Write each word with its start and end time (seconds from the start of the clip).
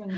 Genau. 0.00 0.14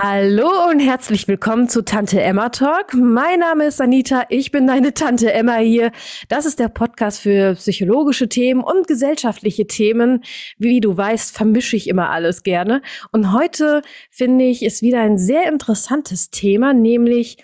Hallo 0.00 0.48
und 0.70 0.78
herzlich 0.78 1.26
willkommen 1.26 1.68
zu 1.68 1.84
Tante 1.84 2.22
Emma 2.22 2.50
Talk. 2.50 2.94
Mein 2.94 3.40
Name 3.40 3.64
ist 3.64 3.80
Anita, 3.80 4.26
ich 4.28 4.52
bin 4.52 4.68
deine 4.68 4.94
Tante 4.94 5.32
Emma 5.32 5.56
hier. 5.56 5.90
Das 6.28 6.46
ist 6.46 6.60
der 6.60 6.68
Podcast 6.68 7.18
für 7.18 7.54
psychologische 7.56 8.28
Themen 8.28 8.62
und 8.62 8.86
gesellschaftliche 8.86 9.66
Themen. 9.66 10.22
Wie 10.56 10.80
du 10.80 10.96
weißt, 10.96 11.36
vermische 11.36 11.74
ich 11.74 11.88
immer 11.88 12.10
alles 12.10 12.44
gerne. 12.44 12.80
Und 13.10 13.32
heute 13.32 13.82
finde 14.08 14.44
ich, 14.44 14.62
ist 14.62 14.82
wieder 14.82 15.00
ein 15.00 15.18
sehr 15.18 15.48
interessantes 15.48 16.30
Thema, 16.30 16.72
nämlich, 16.72 17.38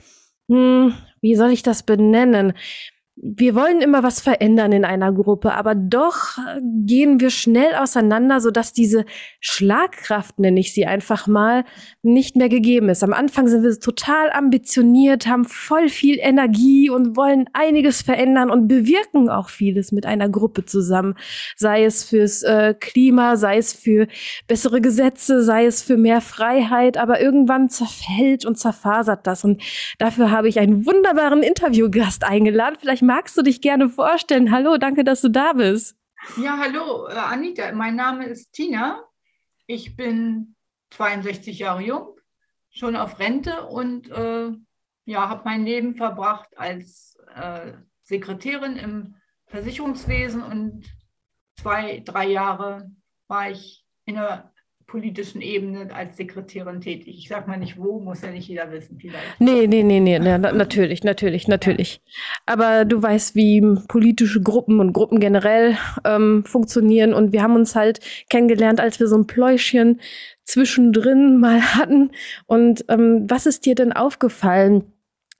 hm, 0.48 0.94
wie 1.20 1.34
soll 1.34 1.50
ich 1.50 1.64
das 1.64 1.82
benennen? 1.82 2.52
Wir 3.20 3.54
wollen 3.54 3.80
immer 3.80 4.02
was 4.02 4.20
verändern 4.20 4.72
in 4.72 4.84
einer 4.84 5.12
Gruppe, 5.12 5.52
aber 5.54 5.74
doch 5.74 6.38
gehen 6.62 7.20
wir 7.20 7.30
schnell 7.30 7.74
auseinander, 7.74 8.40
sodass 8.40 8.72
diese 8.72 9.04
Schlagkraft, 9.40 10.38
nenne 10.38 10.60
ich 10.60 10.72
sie 10.72 10.86
einfach 10.86 11.26
mal, 11.26 11.64
nicht 12.02 12.36
mehr 12.36 12.48
gegeben 12.48 12.88
ist. 12.88 13.02
Am 13.02 13.12
Anfang 13.12 13.48
sind 13.48 13.62
wir 13.62 13.78
total 13.80 14.30
ambitioniert, 14.30 15.26
haben 15.26 15.44
voll 15.44 15.88
viel 15.88 16.18
Energie 16.20 16.90
und 16.90 17.16
wollen 17.16 17.46
einiges 17.54 18.02
verändern 18.02 18.50
und 18.50 18.68
bewirken 18.68 19.28
auch 19.28 19.48
vieles 19.48 19.90
mit 19.90 20.06
einer 20.06 20.28
Gruppe 20.28 20.64
zusammen. 20.64 21.14
Sei 21.56 21.84
es 21.84 22.04
fürs 22.04 22.42
äh, 22.42 22.74
Klima, 22.78 23.36
sei 23.36 23.58
es 23.58 23.72
für 23.72 24.06
bessere 24.46 24.80
Gesetze, 24.80 25.42
sei 25.42 25.66
es 25.66 25.82
für 25.82 25.96
mehr 25.96 26.20
Freiheit, 26.20 26.96
aber 26.96 27.20
irgendwann 27.20 27.68
zerfällt 27.68 28.44
und 28.44 28.58
zerfasert 28.58 29.26
das. 29.26 29.44
Und 29.44 29.60
dafür 29.98 30.30
habe 30.30 30.48
ich 30.48 30.60
einen 30.60 30.86
wunderbaren 30.86 31.42
Interviewgast 31.42 32.22
eingeladen. 32.22 32.76
Vielleicht 32.80 33.07
magst 33.08 33.38
du 33.38 33.42
dich 33.42 33.62
gerne 33.62 33.88
vorstellen? 33.88 34.52
Hallo, 34.52 34.76
danke, 34.76 35.02
dass 35.02 35.22
du 35.22 35.30
da 35.30 35.54
bist. 35.54 35.96
Ja, 36.36 36.58
hallo, 36.58 37.08
äh, 37.08 37.14
Anita. 37.14 37.72
Mein 37.72 37.96
Name 37.96 38.26
ist 38.26 38.52
Tina. 38.52 39.02
Ich 39.66 39.96
bin 39.96 40.54
62 40.90 41.58
Jahre 41.58 41.82
jung, 41.82 42.20
schon 42.70 42.96
auf 42.96 43.18
Rente 43.18 43.66
und 43.66 44.10
äh, 44.10 44.50
ja, 45.06 45.28
habe 45.30 45.42
mein 45.46 45.64
Leben 45.64 45.94
verbracht 45.94 46.50
als 46.58 47.16
äh, 47.34 47.72
Sekretärin 48.02 48.76
im 48.76 49.14
Versicherungswesen 49.46 50.42
und 50.42 50.84
zwei, 51.56 52.02
drei 52.04 52.26
Jahre 52.26 52.90
war 53.26 53.50
ich 53.50 53.86
in 54.04 54.16
der 54.16 54.52
politischen 54.88 55.42
Ebene 55.42 55.94
als 55.94 56.16
Sekretärin 56.16 56.80
tätig. 56.80 57.18
Ich 57.18 57.28
sage 57.28 57.48
mal 57.48 57.58
nicht 57.58 57.78
wo, 57.78 58.00
muss 58.00 58.22
ja 58.22 58.30
nicht 58.30 58.48
jeder 58.48 58.72
wissen 58.72 58.98
vielleicht. 58.98 59.38
Nee, 59.38 59.66
nee, 59.66 59.82
nee, 59.82 60.00
nee, 60.00 60.18
na, 60.18 60.38
natürlich, 60.38 61.04
natürlich, 61.04 61.46
natürlich. 61.46 62.00
Aber 62.46 62.86
du 62.86 63.00
weißt, 63.00 63.36
wie 63.36 63.60
politische 63.86 64.42
Gruppen 64.42 64.80
und 64.80 64.94
Gruppen 64.94 65.20
generell 65.20 65.76
ähm, 66.04 66.42
funktionieren 66.44 67.12
und 67.12 67.32
wir 67.32 67.42
haben 67.42 67.54
uns 67.54 67.76
halt 67.76 68.00
kennengelernt, 68.30 68.80
als 68.80 68.98
wir 68.98 69.08
so 69.08 69.18
ein 69.18 69.26
Pläuschen 69.26 70.00
zwischendrin 70.44 71.38
mal 71.38 71.60
hatten. 71.60 72.10
Und 72.46 72.86
ähm, 72.88 73.26
was 73.28 73.44
ist 73.44 73.66
dir 73.66 73.74
denn 73.74 73.92
aufgefallen? 73.92 74.90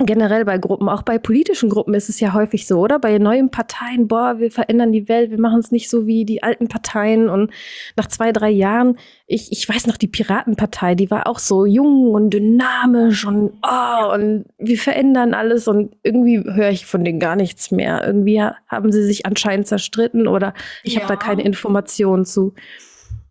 Generell 0.07 0.45
bei 0.45 0.59
Gruppen, 0.59 0.89
auch 0.89 1.03
bei 1.03 1.19
politischen 1.19 1.69
Gruppen 1.69 1.93
ist 1.93 2.09
es 2.09 2.21
ja 2.21 2.33
häufig 2.33 2.69
so, 2.69 2.79
oder? 2.79 3.01
Bei 3.01 3.19
neuen 3.19 3.51
Parteien, 3.51 4.07
boah, 4.07 4.39
wir 4.39 4.53
verändern 4.53 4.93
die 4.93 5.09
Welt, 5.09 5.33
wir 5.33 5.41
machen 5.41 5.59
es 5.59 5.73
nicht 5.73 5.91
so 5.91 6.07
wie 6.07 6.25
die 6.25 6.43
alten 6.43 6.69
Parteien. 6.69 7.29
Und 7.29 7.53
nach 7.97 8.07
zwei, 8.07 8.31
drei 8.31 8.49
Jahren, 8.49 8.97
ich, 9.27 9.51
ich 9.51 9.69
weiß 9.69 9.89
noch, 9.89 9.97
die 9.97 10.07
Piratenpartei, 10.07 10.95
die 10.95 11.11
war 11.11 11.27
auch 11.27 11.41
so 11.41 11.67
jung 11.67 12.15
und 12.15 12.31
dynamisch 12.31 13.27
und 13.27 13.59
oh, 13.63 14.15
und 14.15 14.45
wir 14.59 14.79
verändern 14.79 15.35
alles 15.35 15.67
und 15.67 15.97
irgendwie 16.05 16.39
höre 16.39 16.71
ich 16.71 16.87
von 16.87 17.03
denen 17.03 17.19
gar 17.19 17.35
nichts 17.35 17.73
mehr. 17.73 18.07
Irgendwie 18.07 18.41
haben 18.69 18.93
sie 18.93 19.03
sich 19.03 19.27
anscheinend 19.27 19.67
zerstritten 19.67 20.29
oder 20.29 20.55
ich 20.85 20.95
ja. 20.95 21.01
habe 21.01 21.09
da 21.09 21.17
keine 21.17 21.43
Informationen 21.43 22.25
zu. 22.25 22.55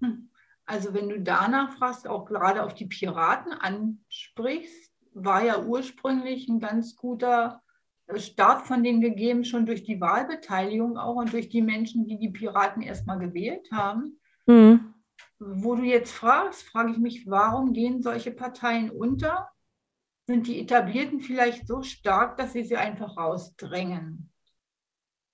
Hm. 0.02 0.30
Also 0.66 0.94
wenn 0.94 1.08
du 1.08 1.22
danach 1.22 1.78
fragst, 1.78 2.10
auch 2.10 2.26
gerade 2.26 2.62
auf 2.64 2.74
die 2.74 2.88
Piraten 2.88 3.54
ansprichst, 3.54 4.87
war 5.24 5.44
ja 5.44 5.62
ursprünglich 5.62 6.48
ein 6.48 6.60
ganz 6.60 6.96
guter 6.96 7.62
äh, 8.08 8.20
Start 8.20 8.68
von 8.68 8.84
denen 8.84 9.02
gegeben, 9.02 9.46
schon 9.46 9.66
durch 9.66 9.84
die 9.84 10.00
Wahlbeteiligung 10.00 10.98
auch 10.98 11.16
und 11.16 11.34
durch 11.34 11.50
die 11.50 11.62
Menschen, 11.62 12.08
die 12.08 12.18
die 12.18 12.30
Piraten 12.30 12.82
erstmal 12.82 13.20
gewählt 13.20 13.70
haben. 13.72 14.20
Mhm. 14.46 14.94
Wo 15.40 15.76
du 15.76 15.84
jetzt 15.84 16.12
fragst, 16.12 16.64
frage 16.64 16.92
ich 16.92 16.98
mich, 16.98 17.28
warum 17.28 17.74
gehen 17.74 18.02
solche 18.02 18.32
Parteien 18.32 18.90
unter? 18.90 19.50
Sind 20.26 20.48
die 20.48 20.60
etablierten 20.60 21.22
vielleicht 21.22 21.68
so 21.68 21.84
stark, 21.84 22.38
dass 22.38 22.54
sie 22.54 22.64
sie 22.64 22.76
einfach 22.76 23.18
rausdrängen? 23.18 24.32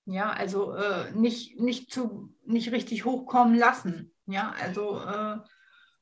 Ja, 0.06 0.32
also 0.32 0.74
äh, 0.74 1.12
nicht, 1.14 1.60
nicht, 1.60 1.92
zu, 1.92 2.34
nicht 2.46 2.72
richtig 2.72 3.06
hochkommen 3.06 3.56
lassen. 3.56 4.14
Ja, 4.26 4.54
also 4.62 5.00
äh, 5.00 5.38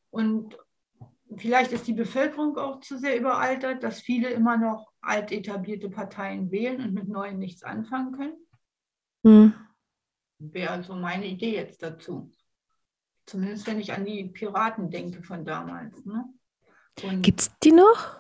und 0.10 0.58
vielleicht 1.38 1.72
ist 1.72 1.88
die 1.88 1.94
Bevölkerung 1.94 2.58
auch 2.58 2.80
zu 2.82 2.98
sehr 2.98 3.18
überaltert, 3.18 3.84
dass 3.84 4.02
viele 4.02 4.30
immer 4.30 4.58
noch 4.58 4.92
alt 5.02 5.32
etablierte 5.32 5.90
Parteien 5.90 6.52
wählen 6.52 6.82
und 6.82 6.94
mit 6.94 7.08
neuen 7.08 7.40
nichts 7.40 7.64
anfangen 7.64 8.12
können. 8.12 8.48
Hm. 9.26 9.54
Wäre 10.40 10.72
also 10.72 10.96
meine 10.96 11.28
Idee 11.28 11.56
jetzt 11.56 11.82
dazu. 11.84 12.32
Zumindest 13.26 13.68
wenn 13.68 13.80
ich 13.80 13.94
an 13.94 14.06
die 14.06 14.26
Piraten 14.26 14.90
denke 14.90 15.24
von 15.24 15.46
damals. 15.46 16.04
Ne? 16.06 16.26
Gibt 17.22 17.42
es 17.42 17.52
die 17.64 17.72
noch? 17.72 18.18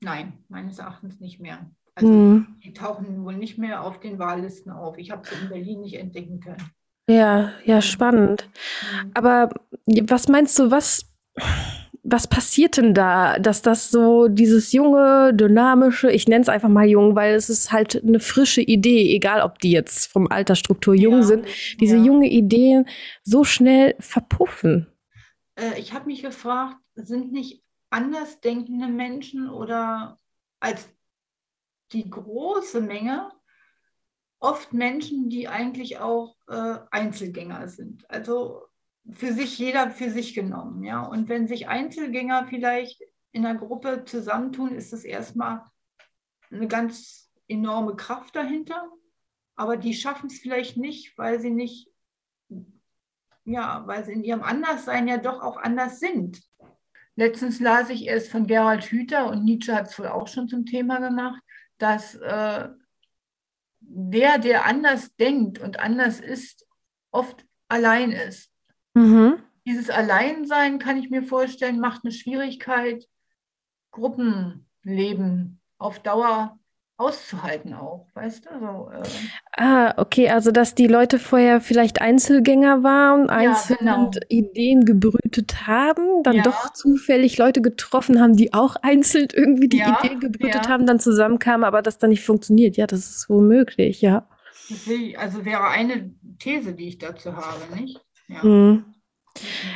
Nein, 0.00 0.44
meines 0.48 0.78
Erachtens 0.78 1.20
nicht 1.20 1.40
mehr. 1.40 1.70
Also 1.94 2.08
hm. 2.08 2.60
die 2.62 2.72
tauchen 2.72 3.24
wohl 3.24 3.36
nicht 3.36 3.56
mehr 3.56 3.82
auf 3.82 4.00
den 4.00 4.18
Wahllisten 4.18 4.72
auf. 4.72 4.98
Ich 4.98 5.10
habe 5.10 5.26
sie 5.26 5.36
in 5.40 5.48
Berlin 5.48 5.80
nicht 5.80 5.94
entdecken 5.94 6.40
können. 6.40 6.70
Ja, 7.08 7.52
ja, 7.64 7.80
spannend. 7.80 8.48
Hm. 9.00 9.10
Aber 9.14 9.50
was 9.86 10.28
meinst 10.28 10.58
du, 10.58 10.70
was 10.70 11.10
was 12.06 12.28
passiert 12.28 12.76
denn 12.76 12.92
da, 12.92 13.38
dass 13.38 13.62
das 13.62 13.90
so 13.90 14.28
dieses 14.28 14.72
junge, 14.72 15.32
dynamische, 15.34 16.10
ich 16.10 16.28
nenne 16.28 16.42
es 16.42 16.50
einfach 16.50 16.68
mal 16.68 16.86
jung, 16.86 17.16
weil 17.16 17.34
es 17.34 17.48
ist 17.48 17.72
halt 17.72 18.02
eine 18.04 18.20
frische 18.20 18.60
Idee, 18.60 19.14
egal 19.14 19.40
ob 19.40 19.58
die 19.58 19.70
jetzt 19.70 20.12
vom 20.12 20.30
Altersstruktur 20.30 20.94
jung 20.94 21.16
ja, 21.16 21.22
sind, 21.22 21.46
diese 21.80 21.96
ja. 21.96 22.02
junge 22.02 22.28
Ideen 22.28 22.86
so 23.22 23.42
schnell 23.42 23.96
verpuffen? 24.00 24.86
Äh, 25.56 25.80
ich 25.80 25.94
habe 25.94 26.06
mich 26.06 26.22
gefragt, 26.22 26.76
sind 26.94 27.32
nicht 27.32 27.64
andersdenkende 27.88 28.88
Menschen 28.88 29.48
oder 29.48 30.18
als 30.60 30.88
die 31.92 32.08
große 32.10 32.82
Menge 32.82 33.30
oft 34.40 34.74
Menschen, 34.74 35.30
die 35.30 35.48
eigentlich 35.48 35.98
auch 35.98 36.36
äh, 36.48 36.76
Einzelgänger 36.90 37.68
sind. 37.68 38.04
Also 38.10 38.66
für 39.12 39.32
sich, 39.32 39.58
jeder 39.58 39.90
für 39.90 40.10
sich 40.10 40.34
genommen. 40.34 40.84
Ja? 40.84 41.02
Und 41.02 41.28
wenn 41.28 41.46
sich 41.46 41.68
Einzelgänger 41.68 42.46
vielleicht 42.46 43.02
in 43.32 43.44
einer 43.44 43.58
Gruppe 43.58 44.04
zusammentun, 44.04 44.74
ist 44.74 44.92
das 44.92 45.04
erstmal 45.04 45.64
eine 46.50 46.68
ganz 46.68 47.30
enorme 47.48 47.96
Kraft 47.96 48.36
dahinter. 48.36 48.88
Aber 49.56 49.76
die 49.76 49.94
schaffen 49.94 50.26
es 50.26 50.38
vielleicht 50.38 50.76
nicht, 50.76 51.16
weil 51.18 51.40
sie 51.40 51.50
nicht, 51.50 51.88
ja, 53.44 53.86
weil 53.86 54.04
sie 54.04 54.12
in 54.12 54.24
ihrem 54.24 54.42
Anderssein 54.42 55.06
ja 55.06 55.18
doch 55.18 55.42
auch 55.42 55.56
anders 55.56 56.00
sind. 56.00 56.42
Letztens 57.16 57.60
las 57.60 57.90
ich 57.90 58.06
erst 58.06 58.30
von 58.30 58.46
Gerhard 58.46 58.84
Hüther 58.84 59.28
und 59.28 59.44
Nietzsche 59.44 59.74
hat 59.74 59.88
es 59.88 59.98
wohl 59.98 60.08
auch 60.08 60.26
schon 60.26 60.48
zum 60.48 60.66
Thema 60.66 60.98
gemacht, 60.98 61.40
dass 61.78 62.16
äh, 62.16 62.68
der, 63.80 64.38
der 64.38 64.64
anders 64.64 65.14
denkt 65.16 65.58
und 65.60 65.78
anders 65.78 66.18
ist, 66.18 66.66
oft 67.12 67.46
allein 67.68 68.10
ist. 68.10 68.53
Mhm. 68.94 69.36
Dieses 69.66 69.90
Alleinsein, 69.90 70.78
kann 70.78 70.96
ich 70.96 71.10
mir 71.10 71.22
vorstellen, 71.22 71.80
macht 71.80 72.04
eine 72.04 72.12
Schwierigkeit, 72.12 73.06
Gruppenleben 73.90 75.60
auf 75.78 76.00
Dauer 76.00 76.58
auszuhalten 76.96 77.74
auch, 77.74 78.06
weißt 78.14 78.46
du? 78.46 78.50
So, 78.60 78.90
äh. 78.92 79.02
Ah, 79.56 79.94
okay, 79.96 80.28
also 80.30 80.52
dass 80.52 80.76
die 80.76 80.86
Leute 80.86 81.18
vorher 81.18 81.60
vielleicht 81.60 82.00
Einzelgänger 82.00 82.84
waren, 82.84 83.28
einzeln 83.30 83.84
ja, 83.84 83.96
genau. 83.96 84.10
Ideen 84.28 84.84
gebrütet 84.84 85.66
haben, 85.66 86.22
dann 86.22 86.36
ja. 86.36 86.42
doch 86.42 86.72
zufällig 86.72 87.36
Leute 87.36 87.62
getroffen 87.62 88.20
haben, 88.20 88.36
die 88.36 88.54
auch 88.54 88.76
einzeln 88.82 89.28
irgendwie 89.32 89.68
die 89.68 89.78
ja, 89.78 89.98
Ideen 89.98 90.20
gebrütet 90.20 90.68
haben, 90.68 90.86
dann 90.86 91.00
zusammenkamen, 91.00 91.64
aber 91.64 91.82
das 91.82 91.98
dann 91.98 92.10
nicht 92.10 92.24
funktioniert. 92.24 92.76
Ja, 92.76 92.86
das 92.86 93.00
ist 93.00 93.28
womöglich, 93.28 94.00
ja. 94.00 94.28
Also 95.18 95.44
wäre 95.44 95.68
eine 95.68 96.14
These, 96.38 96.74
die 96.74 96.88
ich 96.88 96.98
dazu 96.98 97.36
habe, 97.36 97.74
nicht? 97.74 98.03
Ja. 98.28 98.42
Mhm. 98.44 98.84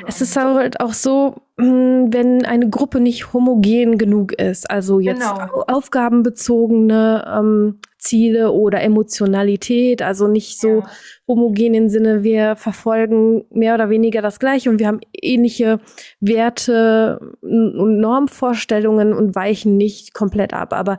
Es 0.06 0.20
ist 0.20 0.36
halt 0.36 0.80
auch 0.80 0.94
so, 0.94 1.42
wenn 1.58 2.44
eine 2.44 2.70
Gruppe 2.70 3.00
nicht 3.00 3.32
homogen 3.32 3.98
genug 3.98 4.32
ist, 4.32 4.70
also 4.70 5.00
jetzt 5.00 5.20
genau. 5.20 5.64
aufgabenbezogene 5.66 7.24
ähm, 7.36 7.80
Ziele 7.98 8.52
oder 8.52 8.80
Emotionalität, 8.80 10.00
also 10.00 10.28
nicht 10.28 10.60
so 10.60 10.80
ja. 10.80 10.90
homogen 11.26 11.74
im 11.74 11.88
Sinne, 11.88 12.22
wir 12.22 12.54
verfolgen 12.54 13.44
mehr 13.50 13.74
oder 13.74 13.90
weniger 13.90 14.22
das 14.22 14.38
Gleiche 14.38 14.70
und 14.70 14.78
wir 14.78 14.86
haben 14.86 15.00
ähnliche 15.12 15.80
Werte 16.20 17.18
und 17.42 17.98
Normvorstellungen 17.98 19.12
und 19.12 19.34
weichen 19.34 19.76
nicht 19.76 20.14
komplett 20.14 20.54
ab. 20.54 20.72
Aber 20.72 20.96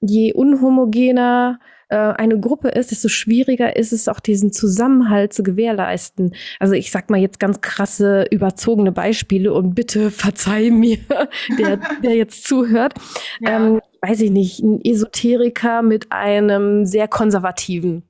je 0.00 0.32
unhomogener 0.32 1.58
äh, 1.88 1.96
eine 1.96 2.38
Gruppe 2.38 2.68
ist, 2.68 2.90
desto 2.90 3.08
schwieriger 3.08 3.76
ist 3.76 3.92
es 3.92 4.08
auch 4.08 4.20
diesen 4.20 4.52
Zusammenhalt 4.52 5.32
zu 5.32 5.42
gewährleisten. 5.42 6.34
Also 6.60 6.74
ich 6.74 6.90
sag 6.90 7.10
mal 7.10 7.18
jetzt 7.18 7.40
ganz 7.40 7.60
krasse, 7.60 8.26
überzogene 8.30 8.92
Beispiele 8.92 9.52
und 9.52 9.74
bitte 9.74 9.97
verzeih 10.10 10.70
mir, 10.70 10.98
der, 11.58 11.78
der 12.02 12.14
jetzt 12.14 12.46
zuhört. 12.46 12.94
Ja. 13.40 13.56
Ähm, 13.56 13.80
weiß 14.00 14.20
ich 14.20 14.30
nicht, 14.30 14.60
ein 14.60 14.80
Esoteriker 14.84 15.82
mit 15.82 16.12
einem 16.12 16.86
sehr 16.86 17.08
konservativen 17.08 18.04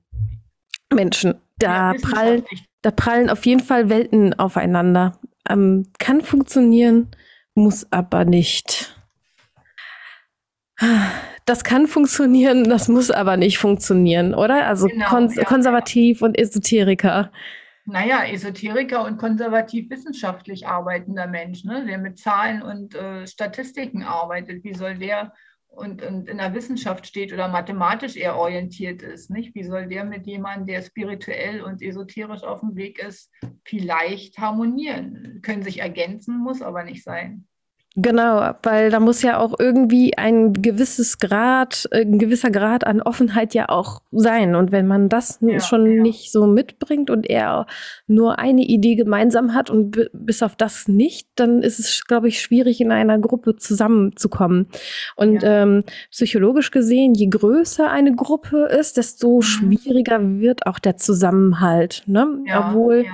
Menschen. 0.93 1.35
Da 1.59 1.93
ja, 1.93 2.01
prallen, 2.01 2.45
da 2.83 2.91
prallen 2.91 3.31
auf 3.31 3.45
jeden 3.47 3.63
Fall 3.63 3.91
Welten 3.91 4.39
aufeinander. 4.39 5.19
Ähm, 5.49 5.87
kann 5.99 6.21
funktionieren, 6.21 7.11
muss 7.55 7.87
aber 7.91 8.25
nicht. 8.25 8.95
Das 11.45 11.65
kann 11.65 11.87
funktionieren, 11.87 12.65
das 12.65 12.89
muss 12.89 13.11
aber 13.11 13.37
nicht 13.37 13.59
funktionieren, 13.59 14.35
oder? 14.35 14.67
Also 14.67 14.87
genau, 14.87 15.07
kons 15.09 15.35
ja, 15.35 15.45
konservativ 15.45 16.23
und 16.23 16.39
Esoteriker. 16.39 17.33
Naja, 17.91 18.23
Esoteriker 18.25 19.03
und 19.07 19.17
konservativ 19.17 19.89
wissenschaftlich 19.89 20.67
arbeitender 20.67 21.27
Mensch, 21.27 21.65
ne, 21.65 21.87
der 21.87 21.97
mit 21.97 22.19
Zahlen 22.19 22.61
und 22.61 22.95
äh, 22.95 23.27
Statistiken 23.27 24.03
arbeitet. 24.03 24.63
Wie 24.63 24.75
soll 24.75 24.99
der 24.99 25.33
und, 25.69 26.03
und, 26.03 26.29
in 26.29 26.37
der 26.37 26.53
Wissenschaft 26.53 27.07
steht 27.07 27.33
oder 27.33 27.49
mathematisch 27.49 28.17
eher 28.17 28.37
orientiert 28.37 29.01
ist, 29.01 29.31
nicht? 29.31 29.55
Wie 29.55 29.65
soll 29.65 29.87
der 29.87 30.05
mit 30.05 30.27
jemandem, 30.27 30.67
der 30.67 30.83
spirituell 30.83 31.63
und 31.63 31.81
esoterisch 31.81 32.43
auf 32.43 32.61
dem 32.61 32.77
Weg 32.77 32.99
ist, 32.99 33.33
vielleicht 33.65 34.37
harmonieren? 34.37 35.41
Können 35.41 35.63
sich 35.63 35.81
ergänzen, 35.81 36.37
muss 36.37 36.61
aber 36.61 36.85
nicht 36.85 37.03
sein. 37.03 37.48
Genau, 38.01 38.53
weil 38.63 38.91
da 38.91 39.01
muss 39.01 39.23
ja 39.23 39.41
auch 39.41 39.59
irgendwie 39.59 40.17
ein 40.17 40.53
gewisses 40.53 41.19
Grad, 41.19 41.89
äh, 41.91 42.03
ein 42.03 42.21
gewisser 42.21 42.51
Grad 42.51 42.87
an 42.87 43.03
Offenheit 43.03 43.55
ja 43.55 43.69
auch 43.69 44.03
sein. 44.13 44.55
Und 44.55 44.71
wenn 44.71 44.87
man 44.87 45.09
das 45.09 45.41
ja, 45.41 45.59
schon 45.59 45.97
ja. 45.97 46.03
nicht 46.03 46.31
so 46.31 46.47
mitbringt 46.47 47.11
und 47.11 47.29
er 47.29 47.67
nur 48.07 48.39
eine 48.39 48.63
Idee 48.63 48.95
gemeinsam 48.95 49.53
hat 49.53 49.69
und 49.69 50.09
bis 50.13 50.45
auf 50.45 50.55
das 50.55 50.87
nicht, 50.87 51.27
dann 51.35 51.61
ist 51.61 51.81
es, 51.81 52.05
glaube 52.07 52.29
ich, 52.29 52.41
schwierig, 52.41 52.81
in 52.81 52.93
einer 52.93 53.19
Gruppe 53.19 53.57
zusammenzukommen. 53.57 54.69
Und 55.17 55.43
ja. 55.43 55.63
ähm, 55.63 55.83
psychologisch 56.13 56.71
gesehen, 56.71 57.15
je 57.15 57.27
größer 57.27 57.91
eine 57.91 58.15
Gruppe 58.15 58.67
ist, 58.67 58.97
desto 58.97 59.39
mhm. 59.39 59.43
schwieriger 59.43 60.21
wird 60.39 60.67
auch 60.67 60.79
der 60.79 60.99
Zusammenhalt. 60.99 62.05
Ne? 62.07 62.29
Obwohl 62.57 63.07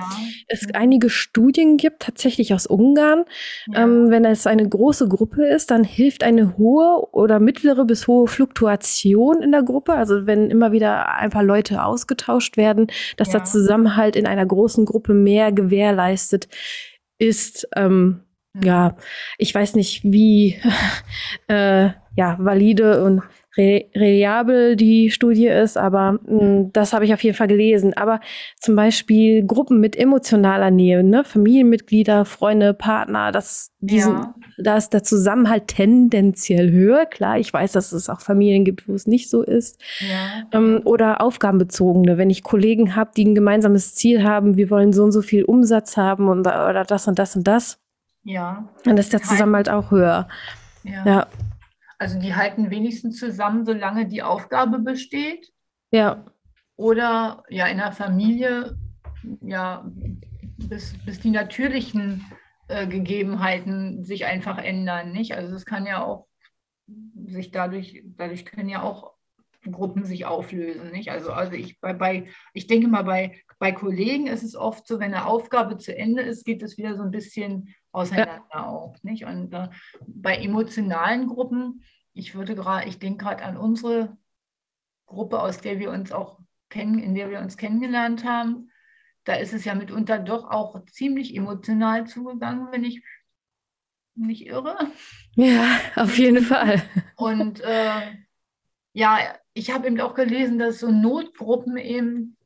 es 0.47 0.67
einige 0.75 1.09
Studien 1.09 1.77
gibt, 1.77 2.03
tatsächlich 2.03 2.53
aus 2.53 2.67
Ungarn, 2.67 3.25
ähm, 3.73 4.11
wenn 4.11 4.25
es 4.25 4.45
eine 4.45 4.69
große 4.75 5.07
Gruppe 5.07 5.45
ist, 5.45 5.71
dann 5.71 5.83
hilft 5.83 6.23
eine 6.23 6.57
hohe 6.57 7.07
oder 7.11 7.39
mittlere 7.39 7.85
bis 7.85 8.07
hohe 8.07 8.27
Fluktuation 8.27 9.41
in 9.41 9.51
der 9.51 9.63
Gruppe. 9.63 9.93
Also 9.93 10.25
wenn 10.25 10.49
immer 10.49 10.71
wieder 10.71 11.15
ein 11.15 11.29
paar 11.29 11.43
Leute 11.43 11.83
ausgetauscht 11.83 12.57
werden, 12.57 12.87
dass 13.17 13.29
ja. 13.29 13.39
der 13.39 13.45
Zusammenhalt 13.45 14.15
in 14.15 14.27
einer 14.27 14.45
großen 14.45 14.85
Gruppe 14.85 15.13
mehr 15.13 15.51
gewährleistet 15.51 16.47
ist. 17.17 17.67
Ähm, 17.75 18.21
mhm. 18.53 18.61
Ja, 18.63 18.95
ich 19.37 19.53
weiß 19.53 19.75
nicht, 19.75 20.03
wie 20.03 20.61
äh, 21.47 21.89
ja, 22.17 22.37
valide 22.39 23.03
und 23.03 23.21
re 23.57 23.85
reliabel 23.95 24.75
die 24.75 25.09
Studie 25.11 25.47
ist, 25.47 25.77
aber 25.77 26.13
mh, 26.13 26.39
hm, 26.39 26.73
das 26.73 26.93
habe 26.93 27.05
ich 27.05 27.13
auf 27.13 27.23
jeden 27.23 27.35
Fall 27.35 27.47
gelesen. 27.47 27.93
Aber 27.95 28.19
zum 28.59 28.75
Beispiel 28.75 29.45
Gruppen 29.45 29.79
mit 29.79 29.95
emotionaler 29.95 30.71
Nähe, 30.71 31.03
ne? 31.03 31.23
Familienmitglieder, 31.23 32.25
Freunde, 32.25 32.73
Partner, 32.73 33.31
das, 33.31 33.71
diesen, 33.79 34.13
ja. 34.13 34.35
da 34.57 34.77
ist 34.77 34.89
der 34.89 35.03
Zusammenhalt 35.03 35.67
tendenziell 35.67 36.71
höher. 36.71 37.05
Klar, 37.05 37.39
ich 37.39 37.51
weiß, 37.51 37.71
dass 37.71 37.91
es 37.91 38.09
auch 38.09 38.21
Familien 38.21 38.65
gibt, 38.65 38.87
wo 38.87 38.93
es 38.93 39.07
nicht 39.07 39.29
so 39.29 39.41
ist. 39.41 39.81
Ja. 39.99 40.43
Ähm, 40.51 40.81
oder 40.83 41.21
aufgabenbezogene, 41.21 42.17
wenn 42.17 42.29
ich 42.29 42.43
Kollegen 42.43 42.95
habe, 42.95 43.11
die 43.15 43.25
ein 43.25 43.35
gemeinsames 43.35 43.95
Ziel 43.95 44.23
haben, 44.23 44.57
wir 44.57 44.69
wollen 44.69 44.93
so 44.93 45.03
und 45.03 45.11
so 45.11 45.21
viel 45.21 45.43
Umsatz 45.43 45.97
haben 45.97 46.27
und, 46.27 46.41
oder 46.41 46.83
das 46.83 47.07
und 47.07 47.19
das 47.19 47.35
und 47.35 47.47
das. 47.47 47.79
Ja. 48.23 48.67
Dann 48.83 48.97
ist 48.97 49.13
der 49.13 49.21
Zusammenhalt 49.21 49.69
auch 49.69 49.91
höher. 49.91 50.27
Ja. 50.83 51.05
ja. 51.05 51.27
Also 51.97 52.19
die 52.19 52.35
halten 52.35 52.69
wenigstens 52.69 53.17
zusammen, 53.17 53.65
solange 53.65 54.07
die 54.07 54.23
Aufgabe 54.23 54.79
besteht. 54.79 55.51
Ja. 55.91 56.25
Oder 56.75 57.43
ja, 57.49 57.67
in 57.67 57.77
der 57.77 57.93
Familie, 57.93 58.77
ja, 59.41 59.85
bis, 60.57 60.93
bis 61.05 61.19
die 61.19 61.31
natürlichen 61.31 62.25
äh, 62.67 62.87
Gegebenheiten 62.87 64.03
sich 64.03 64.25
einfach 64.25 64.57
ändern, 64.57 65.11
nicht? 65.11 65.35
Also 65.35 65.55
es 65.55 65.65
kann 65.65 65.85
ja 65.85 66.03
auch 66.03 66.27
sich 67.27 67.51
dadurch, 67.51 68.03
dadurch 68.05 68.45
können 68.45 68.69
ja 68.69 68.81
auch 68.81 69.13
Gruppen 69.71 70.05
sich 70.05 70.25
auflösen, 70.25 70.91
nicht? 70.91 71.11
Also, 71.11 71.31
also 71.31 71.53
ich 71.53 71.79
bei, 71.79 71.93
bei, 71.93 72.27
ich 72.53 72.67
denke 72.67 72.87
mal, 72.87 73.03
bei, 73.03 73.41
bei 73.57 73.71
Kollegen 73.71 74.27
ist 74.27 74.43
es 74.43 74.55
oft 74.55 74.87
so, 74.87 74.99
wenn 74.99 75.13
eine 75.13 75.25
Aufgabe 75.25 75.77
zu 75.77 75.95
Ende 75.95 76.21
ist, 76.21 76.45
geht 76.45 76.61
es 76.61 76.77
wieder 76.77 76.95
so 76.95 77.03
ein 77.03 77.11
bisschen 77.11 77.73
auseinander 77.91 78.45
ja. 78.53 78.67
auch. 78.67 78.95
Nicht? 79.03 79.25
Und 79.25 79.53
äh, 79.53 79.69
bei 80.05 80.37
emotionalen 80.37 81.27
Gruppen, 81.27 81.83
ich 82.13 82.35
würde 82.35 82.55
gerade, 82.55 82.87
ich 82.87 82.99
denke 82.99 83.23
gerade 83.23 83.43
an 83.43 83.57
unsere 83.57 84.17
Gruppe, 85.05 85.41
aus 85.41 85.59
der 85.61 85.79
wir 85.79 85.91
uns 85.91 86.11
auch 86.11 86.39
kennen, 86.69 86.99
in 86.99 87.15
der 87.15 87.29
wir 87.29 87.39
uns 87.39 87.57
kennengelernt 87.57 88.25
haben, 88.25 88.71
da 89.23 89.33
ist 89.35 89.53
es 89.53 89.65
ja 89.65 89.73
mitunter 89.73 90.19
doch 90.19 90.49
auch 90.49 90.85
ziemlich 90.85 91.35
emotional 91.35 92.05
zugegangen, 92.07 92.71
wenn 92.71 92.83
ich 92.83 93.03
mich 94.15 94.45
irre. 94.45 94.77
Ja, 95.35 95.79
auf 95.95 96.17
jeden 96.17 96.43
Fall. 96.43 96.81
Und 97.15 97.59
äh, 97.61 98.13
ja, 98.93 99.17
ich 99.53 99.71
habe 99.71 99.87
eben 99.87 99.99
auch 99.99 100.13
gelesen, 100.13 100.59
dass 100.59 100.79
so 100.79 100.91
Notgruppen 100.91 101.77
eben 101.77 102.37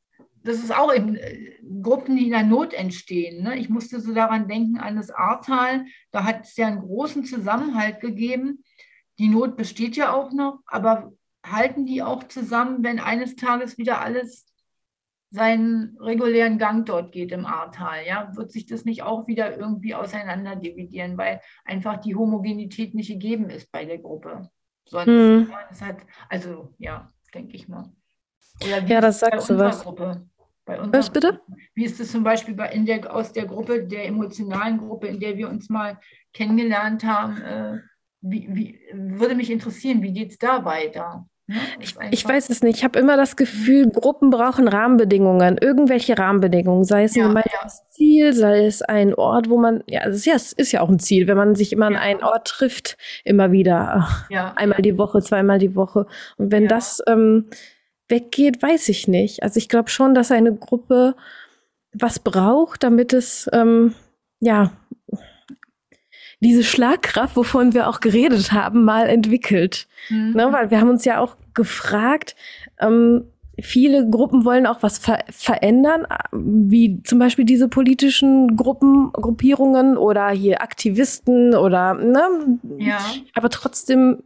das 0.43 0.57
ist 0.57 0.75
auch 0.75 0.93
eben 0.93 1.15
äh, 1.15 1.55
Gruppen, 1.81 2.15
die 2.15 2.25
in 2.25 2.31
der 2.31 2.43
Not 2.43 2.73
entstehen. 2.73 3.43
Ne? 3.43 3.57
Ich 3.57 3.69
musste 3.69 3.99
so 3.99 4.13
daran 4.13 4.47
denken, 4.47 4.77
an 4.77 4.95
das 4.95 5.11
Ahrtal, 5.11 5.85
da 6.11 6.23
hat 6.23 6.45
es 6.45 6.55
ja 6.55 6.67
einen 6.67 6.81
großen 6.81 7.25
Zusammenhalt 7.25 7.99
gegeben. 7.99 8.63
Die 9.17 9.27
Not 9.27 9.57
besteht 9.57 9.95
ja 9.95 10.13
auch 10.13 10.31
noch, 10.31 10.61
aber 10.65 11.11
halten 11.45 11.85
die 11.85 12.03
auch 12.03 12.23
zusammen, 12.23 12.83
wenn 12.83 12.99
eines 12.99 13.35
Tages 13.35 13.77
wieder 13.77 14.01
alles 14.01 14.45
seinen 15.31 15.95
regulären 15.99 16.57
Gang 16.57 16.85
dort 16.85 17.11
geht 17.11 17.31
im 17.31 17.45
Ahrtal? 17.45 18.05
Ja? 18.05 18.35
Wird 18.35 18.51
sich 18.51 18.65
das 18.65 18.85
nicht 18.85 19.03
auch 19.03 19.27
wieder 19.27 19.57
irgendwie 19.57 19.93
auseinander 19.93 20.55
dividieren, 20.55 21.17
weil 21.17 21.41
einfach 21.65 21.97
die 21.97 22.15
Homogenität 22.15 22.95
nicht 22.95 23.09
gegeben 23.09 23.49
ist 23.49 23.71
bei 23.71 23.85
der 23.85 23.99
Gruppe? 23.99 24.49
Sonst, 24.85 25.07
hm. 25.07 25.49
ja, 25.51 25.85
hat, 25.85 25.97
also 26.29 26.73
ja, 26.79 27.07
denke 27.33 27.55
ich 27.55 27.67
mal 27.67 27.91
ja, 28.63 29.01
das 29.01 29.19
sagst 29.19 29.49
du 29.49 29.57
was. 29.57 29.83
Gruppe? 29.83 30.21
was 30.65 31.09
bitte? 31.09 31.41
Wie 31.73 31.85
ist 31.85 31.99
es 31.99 32.11
zum 32.11 32.23
Beispiel 32.23 32.53
bei 32.53 32.71
in 32.71 32.85
der, 32.85 33.13
aus 33.13 33.33
der 33.33 33.45
Gruppe, 33.45 33.85
der 33.85 34.05
emotionalen 34.05 34.77
Gruppe, 34.77 35.07
in 35.07 35.19
der 35.19 35.37
wir 35.37 35.49
uns 35.49 35.69
mal 35.69 35.99
kennengelernt 36.33 37.03
haben? 37.03 37.41
Äh, 37.41 37.77
wie, 38.21 38.47
wie, 38.51 38.79
würde 38.93 39.35
mich 39.35 39.49
interessieren, 39.49 40.01
wie 40.01 40.13
geht 40.13 40.31
es 40.31 40.37
da 40.37 40.65
weiter? 40.65 41.25
Ne? 41.47 41.57
Ich, 41.79 41.95
ich, 42.11 42.27
weiß 42.27 42.49
es 42.49 42.61
nicht. 42.61 42.77
Ich 42.77 42.83
habe 42.83 42.99
immer 42.99 43.17
das 43.17 43.35
Gefühl, 43.35 43.89
Gruppen 43.89 44.29
brauchen 44.29 44.67
Rahmenbedingungen, 44.67 45.57
irgendwelche 45.57 46.17
Rahmenbedingungen, 46.17 46.83
sei 46.83 47.05
es 47.05 47.15
ein 47.15 47.21
ja, 47.21 47.27
gemeinsames 47.27 47.79
ja. 47.79 47.89
Ziel, 47.89 48.33
sei 48.33 48.65
es 48.65 48.83
ein 48.83 49.15
Ort, 49.15 49.49
wo 49.49 49.57
man, 49.57 49.83
ja, 49.87 50.01
es 50.05 50.17
ist 50.17 50.25
ja, 50.25 50.35
es 50.35 50.53
ist 50.53 50.71
ja 50.71 50.81
auch 50.81 50.89
ein 50.89 50.99
Ziel, 50.99 51.27
wenn 51.27 51.37
man 51.37 51.55
sich 51.55 51.73
immer 51.73 51.87
an 51.87 51.95
einen 51.95 52.23
Ort 52.23 52.47
trifft, 52.47 52.97
immer 53.23 53.51
wieder, 53.51 54.07
einmal 54.55 54.83
die 54.83 54.99
Woche, 54.99 55.21
zweimal 55.21 55.57
die 55.57 55.75
Woche. 55.75 56.05
Und 56.37 56.51
wenn 56.51 56.67
das 56.67 57.01
ähm, 57.07 57.49
weggeht, 58.09 58.61
weiß 58.61 58.89
ich 58.89 59.07
nicht. 59.07 59.43
Also 59.43 59.57
ich 59.57 59.69
glaube 59.69 59.89
schon, 59.89 60.13
dass 60.13 60.31
eine 60.31 60.53
Gruppe 60.53 61.15
was 61.93 62.19
braucht, 62.19 62.83
damit 62.83 63.13
es 63.13 63.49
ähm, 63.53 63.93
ja 64.39 64.71
diese 66.41 66.63
Schlagkraft, 66.63 67.35
wovon 67.35 67.73
wir 67.73 67.89
auch 67.89 67.99
geredet 67.99 68.51
haben, 68.51 68.85
mal 68.85 69.07
entwickelt. 69.07 69.87
Mhm. 70.09 70.33
Ne, 70.35 70.47
weil 70.51 70.71
wir 70.71 70.79
haben 70.79 70.89
uns 70.89 71.05
ja 71.05 71.19
auch 71.19 71.35
gefragt, 71.53 72.35
ähm, 72.79 73.25
viele 73.61 74.09
Gruppen 74.09 74.45
wollen 74.45 74.65
auch 74.65 74.81
was 74.81 74.99
ver 74.99 75.19
verändern, 75.29 76.05
wie 76.31 77.01
zum 77.03 77.19
Beispiel 77.19 77.45
diese 77.45 77.67
politischen 77.67 78.55
Gruppen, 78.55 79.11
Gruppierungen 79.11 79.97
oder 79.97 80.29
hier 80.29 80.61
Aktivisten 80.61 81.55
oder 81.55 81.93
ne? 81.93 82.21
Ja. 82.77 82.99
Aber 83.33 83.49
trotzdem 83.49 84.23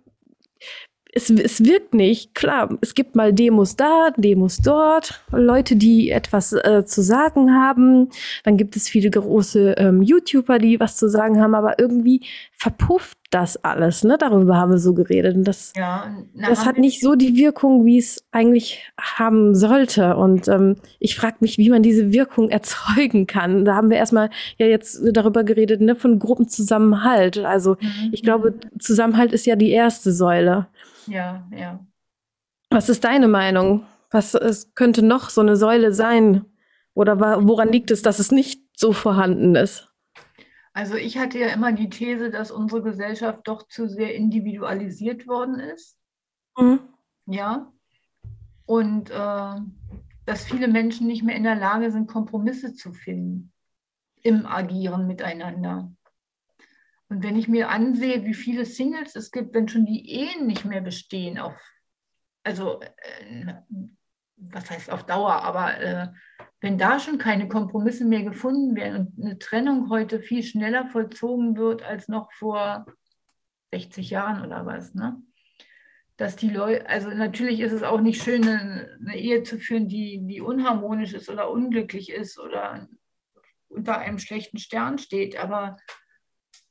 es, 1.16 1.30
es 1.30 1.64
wirkt 1.64 1.94
nicht. 1.94 2.34
Klar, 2.34 2.78
es 2.82 2.96
gibt 2.96 3.16
mal 3.16 3.34
Demos 3.34 3.76
da, 3.76 4.10
Demos 4.18 4.58
dort, 4.58 5.24
Leute, 5.32 5.76
die 5.76 6.10
etwas 6.10 6.54
äh, 6.54 6.86
zu 6.86 7.04
sagen 7.04 7.54
haben. 7.54 8.10
Dann 8.44 8.58
gibt 8.58 8.76
es 8.76 8.90
viele 8.90 9.12
große 9.12 9.76
ähm, 9.78 10.02
YouTuber, 10.02 10.58
die 10.58 10.80
was 10.80 10.98
zu 10.98 11.08
sagen 11.08 11.40
haben, 11.40 11.54
aber 11.54 11.80
irgendwie 11.80 12.22
verpufft 12.56 13.18
das 13.30 13.64
alles. 13.64 14.04
Ne? 14.04 14.18
Darüber 14.20 14.58
haben 14.58 14.72
wir 14.72 14.78
so 14.80 14.94
geredet. 14.94 15.36
Und 15.36 15.44
das, 15.44 15.74
ja, 15.76 16.16
na, 16.34 16.50
das 16.50 16.66
hat 16.66 16.78
nicht 16.78 17.02
so 17.02 17.16
die 17.16 17.36
Wirkung, 17.36 17.86
wie 17.86 17.98
es 17.98 18.24
eigentlich 18.32 18.92
haben 19.00 19.56
sollte. 19.56 20.16
Und 20.16 20.48
ähm, 20.48 20.78
ich 21.00 21.16
frage 21.16 21.38
mich, 21.40 21.58
wie 21.58 21.70
man 21.70 21.84
diese 21.84 22.12
Wirkung 22.14 22.50
erzeugen 22.50 23.28
kann. 23.28 23.66
Da 23.66 23.76
haben 23.76 23.90
wir 23.90 23.98
erstmal 23.98 24.30
ja 24.58 24.66
jetzt 24.66 25.02
darüber 25.12 25.44
geredet, 25.44 25.82
ne, 25.82 25.96
von 25.96 26.20
Gruppenzusammenhalt. 26.20 27.40
Also 27.40 27.78
mhm. 27.80 28.10
ich 28.12 28.24
glaube, 28.24 28.56
Zusammenhalt 28.80 29.32
ist 29.32 29.46
ja 29.46 29.56
die 29.56 29.72
erste 29.72 30.12
Säule. 30.12 30.68
Ja, 31.08 31.48
ja. 31.52 31.86
Was 32.70 32.90
ist 32.90 33.04
deine 33.04 33.28
Meinung? 33.28 33.86
Was 34.10 34.34
es 34.34 34.74
könnte 34.76 35.04
noch 35.04 35.30
so 35.30 35.42
eine 35.42 35.56
Säule 35.56 35.94
sein? 35.94 36.46
Oder 36.94 37.20
woran 37.20 37.72
liegt 37.72 37.92
es, 37.92 38.02
dass 38.02 38.20
es 38.20 38.32
nicht 38.32 38.62
so 38.78 38.94
vorhanden 38.94 39.56
ist? 39.56 39.90
Also 40.74 40.96
ich 40.96 41.18
hatte 41.18 41.38
ja 41.38 41.48
immer 41.48 41.72
die 41.72 41.90
These, 41.90 42.32
dass 42.32 42.52
unsere 42.52 42.82
Gesellschaft 42.82 43.48
doch 43.48 43.68
zu 43.68 43.88
sehr 43.88 44.16
individualisiert 44.16 45.28
worden 45.28 45.60
ist. 45.60 45.98
Mhm. 46.58 46.80
Ja. 47.28 47.72
Und 48.66 49.12
äh, 49.12 49.56
dass 50.26 50.46
viele 50.46 50.68
Menschen 50.68 51.08
nicht 51.08 51.24
mehr 51.24 51.36
in 51.36 51.44
der 51.44 51.56
Lage 51.56 51.92
sind, 51.92 52.08
Kompromisse 52.08 52.74
zu 52.74 52.94
finden 52.94 53.52
im 54.24 54.46
Agieren 54.46 55.06
miteinander. 55.06 55.92
Und 57.10 57.24
wenn 57.24 57.38
ich 57.38 57.48
mir 57.48 57.70
ansehe, 57.70 58.26
wie 58.26 58.34
viele 58.34 58.66
Singles 58.66 59.16
es 59.16 59.32
gibt, 59.32 59.54
wenn 59.54 59.68
schon 59.68 59.86
die 59.86 60.10
Ehen 60.10 60.48
nicht 60.48 60.66
mehr 60.66 60.82
bestehen, 60.82 61.38
auf, 61.38 61.54
also 62.44 62.82
äh, 62.82 63.54
was 64.38 64.70
heißt 64.70 64.90
auf 64.92 65.06
Dauer, 65.06 65.44
aber 65.44 65.78
äh, 65.80 66.08
wenn 66.60 66.78
da 66.78 67.00
schon 67.00 67.18
keine 67.18 67.48
Kompromisse 67.48 68.06
mehr 68.06 68.24
gefunden 68.24 68.76
werden 68.76 69.08
und 69.08 69.26
eine 69.26 69.38
Trennung 69.38 69.90
heute 69.90 70.22
viel 70.22 70.44
schneller 70.44 70.88
vollzogen 70.88 71.58
wird 71.58 71.84
als 71.84 72.08
noch 72.08 72.32
vor 72.32 72.86
60 73.74 74.10
Jahren 74.10 74.46
oder 74.46 74.66
was, 74.66 74.94
ne? 74.94 75.22
Dass 76.16 76.36
die 76.36 76.50
Leute, 76.50 76.88
also 76.88 77.10
natürlich 77.10 77.60
ist 77.60 77.72
es 77.72 77.82
auch 77.82 78.00
nicht 78.00 78.22
schön, 78.22 78.48
eine, 78.48 78.98
eine 79.02 79.18
Ehe 79.18 79.42
zu 79.44 79.58
führen, 79.58 79.88
die, 79.88 80.22
die 80.24 80.42
unharmonisch 80.42 81.14
ist 81.14 81.28
oder 81.28 81.50
unglücklich 81.50 82.12
ist 82.12 82.40
oder 82.40 82.88
unter 83.68 83.98
einem 83.98 84.20
schlechten 84.20 84.60
Stern 84.60 85.00
steht, 85.00 85.38
aber 85.38 85.78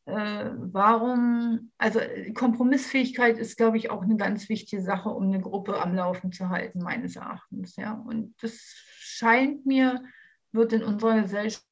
äh, 0.05 0.51
warum, 0.57 1.71
also 1.79 2.01
Kompromissfähigkeit 2.35 3.39
ist, 3.39 3.57
glaube 3.57 3.77
ich, 3.77 3.91
auch 3.91 4.03
eine 4.03 4.17
ganz 4.17 4.49
wichtige 4.49 4.83
Sache, 4.83 5.09
um 5.09 5.25
eine 5.25 5.41
Gruppe 5.41 5.81
am 5.81 5.95
Laufen 5.95 6.33
zu 6.33 6.49
halten, 6.49 6.81
meines 6.81 7.15
Erachtens. 7.15 7.77
Ja. 7.77 7.93
Und 7.93 8.35
das 8.41 8.59
scheint 8.99 9.65
mir, 9.65 10.03
wird 10.51 10.73
in 10.73 10.83
unserer 10.83 11.23
Gesellschaft. 11.23 11.65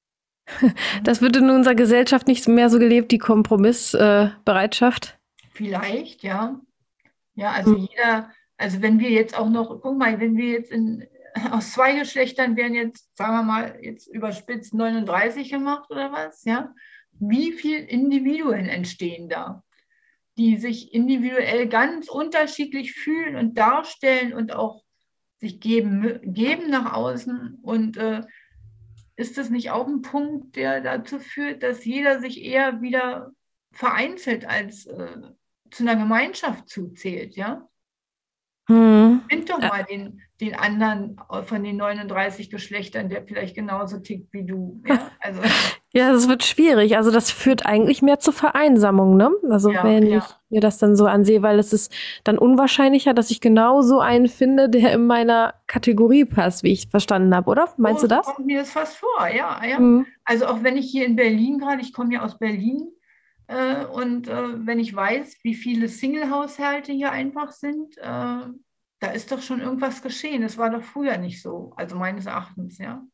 Das 1.04 1.20
wird 1.22 1.36
in 1.36 1.50
unserer 1.50 1.74
Gesellschaft 1.74 2.26
nicht 2.26 2.46
mehr 2.48 2.70
so 2.70 2.78
gelebt, 2.78 3.12
die 3.12 3.18
Kompromissbereitschaft. 3.18 5.06
Äh, 5.06 5.46
Vielleicht, 5.52 6.22
ja. 6.22 6.60
Ja, 7.34 7.52
also 7.52 7.76
hm. 7.76 7.88
jeder, 7.90 8.30
also 8.56 8.82
wenn 8.82 8.98
wir 8.98 9.10
jetzt 9.10 9.36
auch 9.36 9.48
noch, 9.48 9.80
guck 9.80 9.96
mal, 9.96 10.20
wenn 10.20 10.36
wir 10.36 10.50
jetzt 10.50 10.70
in, 10.70 11.06
aus 11.50 11.72
zwei 11.72 11.98
Geschlechtern 11.98 12.56
werden 12.56 12.74
jetzt, 12.74 13.16
sagen 13.16 13.34
wir 13.34 13.42
mal, 13.42 13.78
jetzt 13.80 14.06
überspitzt 14.08 14.74
39 14.74 15.50
gemacht 15.50 15.90
oder 15.90 16.12
was, 16.12 16.44
ja 16.44 16.72
wie 17.20 17.52
viele 17.52 17.80
Individuen 17.80 18.66
entstehen 18.66 19.28
da, 19.28 19.62
die 20.38 20.56
sich 20.56 20.92
individuell 20.92 21.68
ganz 21.68 22.08
unterschiedlich 22.08 22.92
fühlen 22.92 23.36
und 23.36 23.58
darstellen 23.58 24.32
und 24.32 24.52
auch 24.52 24.82
sich 25.38 25.60
geben, 25.60 26.20
geben 26.22 26.70
nach 26.70 26.94
außen. 26.94 27.58
Und 27.62 27.96
äh, 27.96 28.22
ist 29.16 29.38
das 29.38 29.50
nicht 29.50 29.70
auch 29.70 29.86
ein 29.86 30.02
Punkt, 30.02 30.56
der 30.56 30.80
dazu 30.80 31.18
führt, 31.18 31.62
dass 31.62 31.84
jeder 31.84 32.20
sich 32.20 32.42
eher 32.42 32.80
wieder 32.80 33.32
vereinzelt 33.72 34.46
als 34.46 34.86
äh, 34.86 35.20
zu 35.70 35.82
einer 35.84 35.96
Gemeinschaft 35.96 36.68
zuzählt, 36.68 37.36
ja? 37.36 37.69
Hm. 38.70 39.22
Find 39.28 39.50
doch 39.50 39.58
mal 39.58 39.82
den, 39.82 40.20
den 40.40 40.54
anderen 40.54 41.20
von 41.44 41.64
den 41.64 41.76
39 41.76 42.50
Geschlechtern, 42.50 43.08
der 43.08 43.24
vielleicht 43.24 43.56
genauso 43.56 43.98
tickt 43.98 44.32
wie 44.32 44.44
du. 44.44 44.80
Ja, 44.86 45.10
also. 45.18 45.40
ja 45.92 46.12
das 46.12 46.28
wird 46.28 46.44
schwierig. 46.44 46.96
Also 46.96 47.10
das 47.10 47.32
führt 47.32 47.66
eigentlich 47.66 48.00
mehr 48.00 48.20
zur 48.20 48.32
Vereinsamung, 48.32 49.16
ne? 49.16 49.32
Also 49.50 49.72
ja, 49.72 49.82
wenn 49.82 50.06
ja. 50.06 50.18
ich 50.18 50.24
mir 50.50 50.60
das 50.60 50.78
dann 50.78 50.94
so 50.94 51.06
ansehe, 51.06 51.42
weil 51.42 51.58
es 51.58 51.72
ist 51.72 51.92
dann 52.22 52.38
unwahrscheinlicher, 52.38 53.12
dass 53.12 53.32
ich 53.32 53.40
genau 53.40 53.82
so 53.82 53.98
einen 53.98 54.28
finde, 54.28 54.68
der 54.68 54.92
in 54.92 55.06
meiner 55.08 55.54
Kategorie 55.66 56.24
passt, 56.24 56.62
wie 56.62 56.72
ich 56.72 56.88
verstanden 56.88 57.34
habe, 57.34 57.50
oder? 57.50 57.74
Meinst 57.76 58.04
oh, 58.04 58.06
du 58.06 58.14
das? 58.14 58.26
Kommt 58.26 58.46
mir 58.46 58.60
das 58.60 58.70
fast 58.70 58.98
vor, 58.98 59.26
ja. 59.26 59.60
ja. 59.66 59.78
Hm. 59.78 60.06
Also 60.24 60.46
auch 60.46 60.62
wenn 60.62 60.76
ich 60.76 60.88
hier 60.88 61.06
in 61.06 61.16
Berlin 61.16 61.58
gerade, 61.58 61.80
ich 61.80 61.92
komme 61.92 62.14
ja 62.14 62.22
aus 62.22 62.38
Berlin, 62.38 62.92
äh, 63.50 63.84
und 63.84 64.28
äh, 64.28 64.64
wenn 64.64 64.78
ich 64.78 64.94
weiß, 64.94 65.38
wie 65.42 65.54
viele 65.54 65.88
Single-Haushalte 65.88 66.92
hier 66.92 67.10
einfach 67.10 67.50
sind, 67.50 67.98
äh, 67.98 68.02
da 69.00 69.10
ist 69.12 69.32
doch 69.32 69.42
schon 69.42 69.60
irgendwas 69.60 70.02
geschehen. 70.02 70.42
Das 70.42 70.56
war 70.56 70.70
doch 70.70 70.84
früher 70.84 71.18
nicht 71.18 71.42
so, 71.42 71.72
also 71.74 71.96
meines 71.96 72.26
Erachtens, 72.26 72.78
ja. 72.78 73.04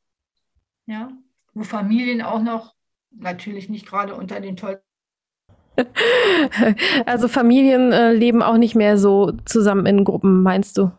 Ja, 0.85 1.11
wo 1.55 1.63
Familien 1.63 2.21
auch 2.21 2.43
noch 2.43 2.75
natürlich 3.11 3.71
nicht 3.71 3.87
gerade 3.87 4.15
unter 4.15 4.41
den 4.41 4.57
tollsten. 4.57 4.85
Also 7.07 7.29
Familien 7.29 7.93
äh, 7.93 8.13
leben 8.13 8.43
auch 8.43 8.59
nicht 8.59 8.75
mehr 8.75 8.99
so 8.99 9.33
zusammen 9.47 9.87
in 9.87 10.05
Gruppen, 10.05 10.43
meinst 10.43 10.77
du? 10.77 10.93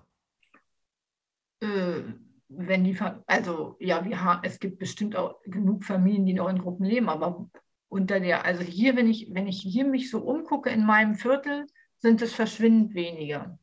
Äh, 1.61 2.01
wenn 2.49 2.83
die, 2.83 2.97
also 3.27 3.75
ja, 3.79 4.03
wir 4.03 4.23
haben, 4.23 4.41
es 4.43 4.59
gibt 4.59 4.79
bestimmt 4.79 5.15
auch 5.15 5.39
genug 5.45 5.83
Familien, 5.83 6.25
die 6.25 6.33
noch 6.33 6.49
in 6.49 6.59
Gruppen 6.59 6.85
leben, 6.85 7.09
aber 7.09 7.49
unter 7.89 8.19
der, 8.19 8.45
also 8.45 8.63
hier, 8.63 8.95
wenn 8.95 9.09
ich, 9.09 9.29
wenn 9.31 9.47
ich 9.47 9.59
hier 9.61 9.85
mich 9.85 10.09
so 10.09 10.19
umgucke 10.19 10.69
in 10.69 10.85
meinem 10.85 11.15
Viertel, 11.15 11.67
sind 11.99 12.21
es 12.21 12.33
verschwindend 12.33 12.93
weniger. 12.93 13.57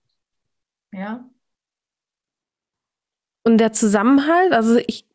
Ja. 0.93 1.29
Und 3.47 3.59
der 3.59 3.75
Zusammenhalt, 3.75 4.53
also 4.53 4.79
ich 4.87 5.07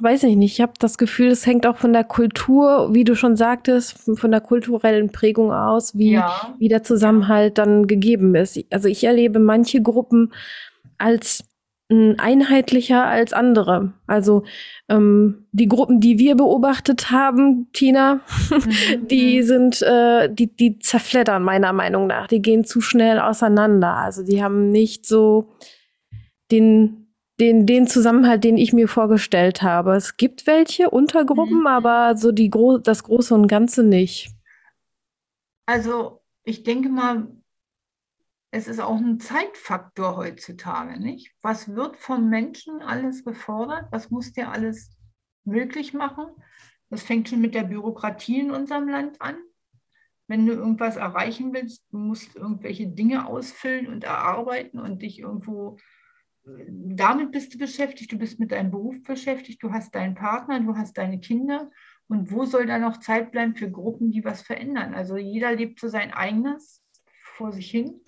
weiß 0.00 0.24
nicht, 0.24 0.52
ich 0.52 0.60
habe 0.60 0.74
das 0.78 0.98
Gefühl, 0.98 1.28
es 1.28 1.46
hängt 1.46 1.66
auch 1.66 1.78
von 1.78 1.94
der 1.94 2.04
Kultur, 2.04 2.92
wie 2.92 3.04
du 3.04 3.16
schon 3.16 3.34
sagtest, 3.34 3.98
von 4.18 4.30
der 4.30 4.42
kulturellen 4.42 5.10
Prägung 5.10 5.52
aus, 5.52 5.96
wie, 5.96 6.12
ja. 6.12 6.54
wie 6.58 6.68
der 6.68 6.82
Zusammenhalt 6.82 7.56
dann 7.56 7.86
gegeben 7.86 8.34
ist. 8.34 8.62
Also 8.70 8.88
ich 8.88 9.04
erlebe 9.04 9.38
manche 9.38 9.80
Gruppen 9.80 10.34
als 10.98 11.44
einheitlicher 11.90 13.06
als 13.06 13.32
andere. 13.32 13.94
Also 14.06 14.44
ähm, 14.88 15.46
die 15.52 15.68
Gruppen, 15.68 16.00
die 16.00 16.18
wir 16.18 16.36
beobachtet 16.36 17.10
haben, 17.10 17.68
Tina, 17.72 18.20
mhm. 18.50 19.06
die 19.08 19.42
sind, 19.42 19.80
äh, 19.82 20.32
die, 20.32 20.54
die 20.54 20.78
zerfleddern 20.78 21.42
meiner 21.42 21.72
Meinung 21.72 22.06
nach. 22.06 22.26
Die 22.26 22.42
gehen 22.42 22.64
zu 22.64 22.80
schnell 22.80 23.18
auseinander. 23.18 23.94
Also 23.94 24.22
die 24.22 24.42
haben 24.42 24.70
nicht 24.70 25.06
so 25.06 25.54
den 26.50 27.08
den, 27.40 27.66
den 27.66 27.86
Zusammenhalt, 27.86 28.42
den 28.44 28.56
ich 28.56 28.72
mir 28.72 28.88
vorgestellt 28.88 29.62
habe. 29.62 29.94
Es 29.94 30.16
gibt 30.16 30.46
welche 30.46 30.90
Untergruppen, 30.90 31.60
mhm. 31.60 31.66
aber 31.66 32.16
so 32.16 32.32
die 32.32 32.50
Gro 32.50 32.78
das 32.78 33.04
Große 33.04 33.34
und 33.34 33.46
Ganze 33.46 33.84
nicht. 33.84 34.30
Also 35.66 36.20
ich 36.44 36.64
denke 36.64 36.88
mal, 36.88 37.28
es 38.50 38.66
ist 38.66 38.80
auch 38.80 38.96
ein 38.96 39.20
Zeitfaktor 39.20 40.16
heutzutage, 40.16 40.98
nicht? 40.98 41.34
Was 41.42 41.74
wird 41.74 41.96
vom 41.96 42.28
Menschen 42.28 42.80
alles 42.80 43.24
gefordert? 43.24 43.86
Was 43.90 44.10
muss 44.10 44.32
der 44.32 44.52
alles 44.52 44.96
möglich 45.44 45.92
machen? 45.92 46.26
Das 46.90 47.02
fängt 47.02 47.28
schon 47.28 47.40
mit 47.40 47.54
der 47.54 47.64
Bürokratie 47.64 48.40
in 48.40 48.50
unserem 48.50 48.88
Land 48.88 49.20
an. 49.20 49.36
Wenn 50.26 50.46
du 50.46 50.52
irgendwas 50.52 50.96
erreichen 50.96 51.52
willst, 51.52 51.84
du 51.90 51.98
musst 51.98 52.36
irgendwelche 52.36 52.86
Dinge 52.86 53.26
ausfüllen 53.26 53.86
und 53.86 54.04
erarbeiten 54.04 54.78
und 54.78 55.02
dich 55.02 55.20
irgendwo 55.20 55.78
damit 56.66 57.32
bist 57.32 57.52
du 57.52 57.58
beschäftigt, 57.58 58.10
du 58.12 58.16
bist 58.16 58.40
mit 58.40 58.52
deinem 58.52 58.70
Beruf 58.70 59.02
beschäftigt, 59.02 59.62
du 59.62 59.70
hast 59.70 59.94
deinen 59.94 60.14
Partner, 60.14 60.60
du 60.60 60.76
hast 60.76 60.96
deine 60.96 61.20
Kinder. 61.20 61.70
Und 62.08 62.32
wo 62.32 62.46
soll 62.46 62.64
da 62.64 62.78
noch 62.78 63.00
Zeit 63.00 63.32
bleiben 63.32 63.54
für 63.54 63.70
Gruppen, 63.70 64.10
die 64.10 64.24
was 64.24 64.40
verändern? 64.40 64.94
Also 64.94 65.18
jeder 65.18 65.54
lebt 65.54 65.78
so 65.78 65.88
sein 65.88 66.10
eigenes 66.12 66.82
vor 67.36 67.52
sich 67.52 67.70
hin 67.70 68.00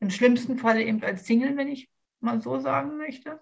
im 0.00 0.10
schlimmsten 0.10 0.58
Falle 0.58 0.82
eben 0.82 1.02
als 1.02 1.26
Single, 1.26 1.56
wenn 1.56 1.68
ich 1.68 1.90
mal 2.20 2.40
so 2.40 2.58
sagen 2.58 2.96
möchte. 2.96 3.40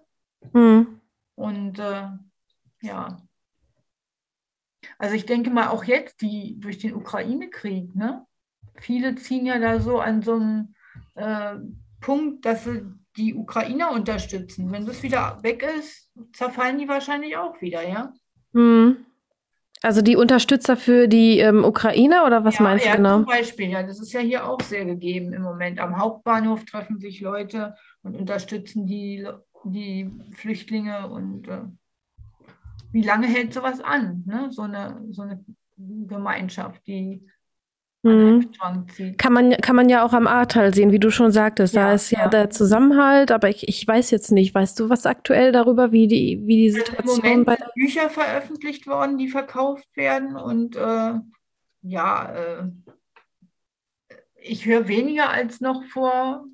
Mhm. 0.53 1.01
Und 1.35 1.79
äh, 1.79 2.07
ja, 2.81 3.17
also 4.97 5.15
ich 5.15 5.25
denke 5.25 5.49
mal 5.49 5.69
auch 5.69 5.83
jetzt, 5.83 6.21
die 6.21 6.59
durch 6.59 6.79
den 6.79 6.95
Ukraine-Krieg, 6.95 7.95
ne? 7.95 8.25
Viele 8.75 9.15
ziehen 9.15 9.45
ja 9.45 9.59
da 9.59 9.79
so 9.79 9.99
an 9.99 10.21
so 10.21 10.35
einem 10.35 10.73
äh, 11.15 11.55
Punkt, 11.99 12.45
dass 12.45 12.63
sie 12.63 12.85
die 13.17 13.35
Ukrainer 13.35 13.91
unterstützen. 13.91 14.71
Wenn 14.71 14.85
das 14.85 15.03
wieder 15.03 15.41
weg 15.43 15.63
ist, 15.77 16.11
zerfallen 16.33 16.77
die 16.77 16.87
wahrscheinlich 16.87 17.35
auch 17.35 17.61
wieder, 17.61 17.87
ja? 17.87 18.13
Mhm. 18.53 19.05
Also 19.81 20.01
die 20.01 20.17
Unterstützer 20.17 20.75
für 20.75 21.07
die 21.07 21.39
ähm, 21.39 21.63
Ukraine 21.63 22.25
oder 22.25 22.43
was 22.43 22.57
ja, 22.57 22.63
meinst 22.63 22.85
ja, 22.85 22.91
du 22.91 22.97
genau? 22.97 23.15
Zum 23.17 23.25
Beispiel, 23.25 23.69
ja, 23.69 23.83
das 23.83 23.99
ist 23.99 24.11
ja 24.11 24.19
hier 24.19 24.49
auch 24.49 24.59
sehr 24.61 24.83
gegeben 24.83 25.31
im 25.31 25.41
Moment. 25.41 25.79
Am 25.79 25.97
Hauptbahnhof 25.97 26.65
treffen 26.65 26.99
sich 26.99 27.21
Leute 27.21 27.75
und 28.03 28.15
unterstützen 28.15 28.85
die, 28.85 29.25
die 29.63 30.11
Flüchtlinge 30.35 31.07
und 31.07 31.47
äh, 31.47 31.61
wie 32.91 33.03
lange 33.03 33.27
hält 33.27 33.53
sowas 33.53 33.79
an? 33.79 34.23
Ne? 34.25 34.49
So, 34.51 34.63
eine, 34.63 35.01
so 35.11 35.21
eine 35.21 35.45
Gemeinschaft, 35.77 36.85
die 36.85 37.25
Mhm. 38.01 38.51
Kann 39.17 39.33
man, 39.33 39.51
kann 39.57 39.75
man 39.75 39.89
ja 39.89 40.05
auch 40.05 40.13
am 40.13 40.25
Ahrtal 40.25 40.73
sehen, 40.73 40.91
wie 40.91 40.99
du 40.99 41.11
schon 41.11 41.31
sagtest. 41.31 41.75
Ja, 41.75 41.87
da 41.87 41.93
ist 41.93 42.11
ja, 42.11 42.21
ja, 42.21 42.27
der 42.29 42.49
Zusammenhalt, 42.49 43.31
aber 43.31 43.49
ich, 43.49 43.67
ich 43.67 43.85
weiß 43.85 44.11
jetzt 44.11 44.31
nicht. 44.31 44.55
Weißt 44.55 44.79
du 44.79 44.89
was 44.89 45.05
aktuell 45.05 45.51
darüber, 45.51 45.91
wie 45.91 46.07
die, 46.07 46.41
wie 46.45 46.57
die 46.57 46.71
Situation 46.71 47.07
also 47.07 47.21
Im 47.21 47.29
Moment 47.29 47.45
bei 47.45 47.55
sind 47.57 47.73
Bücher 47.73 48.09
veröffentlicht 48.09 48.87
worden, 48.87 49.17
die 49.17 49.27
verkauft 49.27 49.87
werden 49.95 50.37
und 50.37 50.77
äh, 50.77 51.13
ja, 51.81 52.33
äh, 52.33 52.63
ich 54.41 54.65
höre 54.65 54.87
weniger 54.87 55.29
als 55.29 55.59
noch 55.59 55.83
vor 55.85 56.45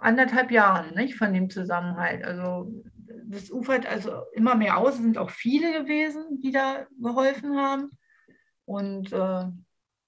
anderthalb 0.00 0.52
Jahren 0.52 0.94
nicht, 0.94 1.16
von 1.16 1.32
dem 1.32 1.50
Zusammenhalt. 1.50 2.24
Also 2.24 2.72
das 3.24 3.50
ufert 3.50 3.86
also 3.86 4.22
immer 4.34 4.54
mehr 4.54 4.78
aus. 4.78 4.94
Es 4.94 5.00
sind 5.00 5.18
auch 5.18 5.30
viele 5.30 5.82
gewesen, 5.82 6.40
die 6.42 6.52
da 6.52 6.86
geholfen 7.00 7.56
haben. 7.56 7.90
Und 8.64 9.12
äh, 9.12 9.46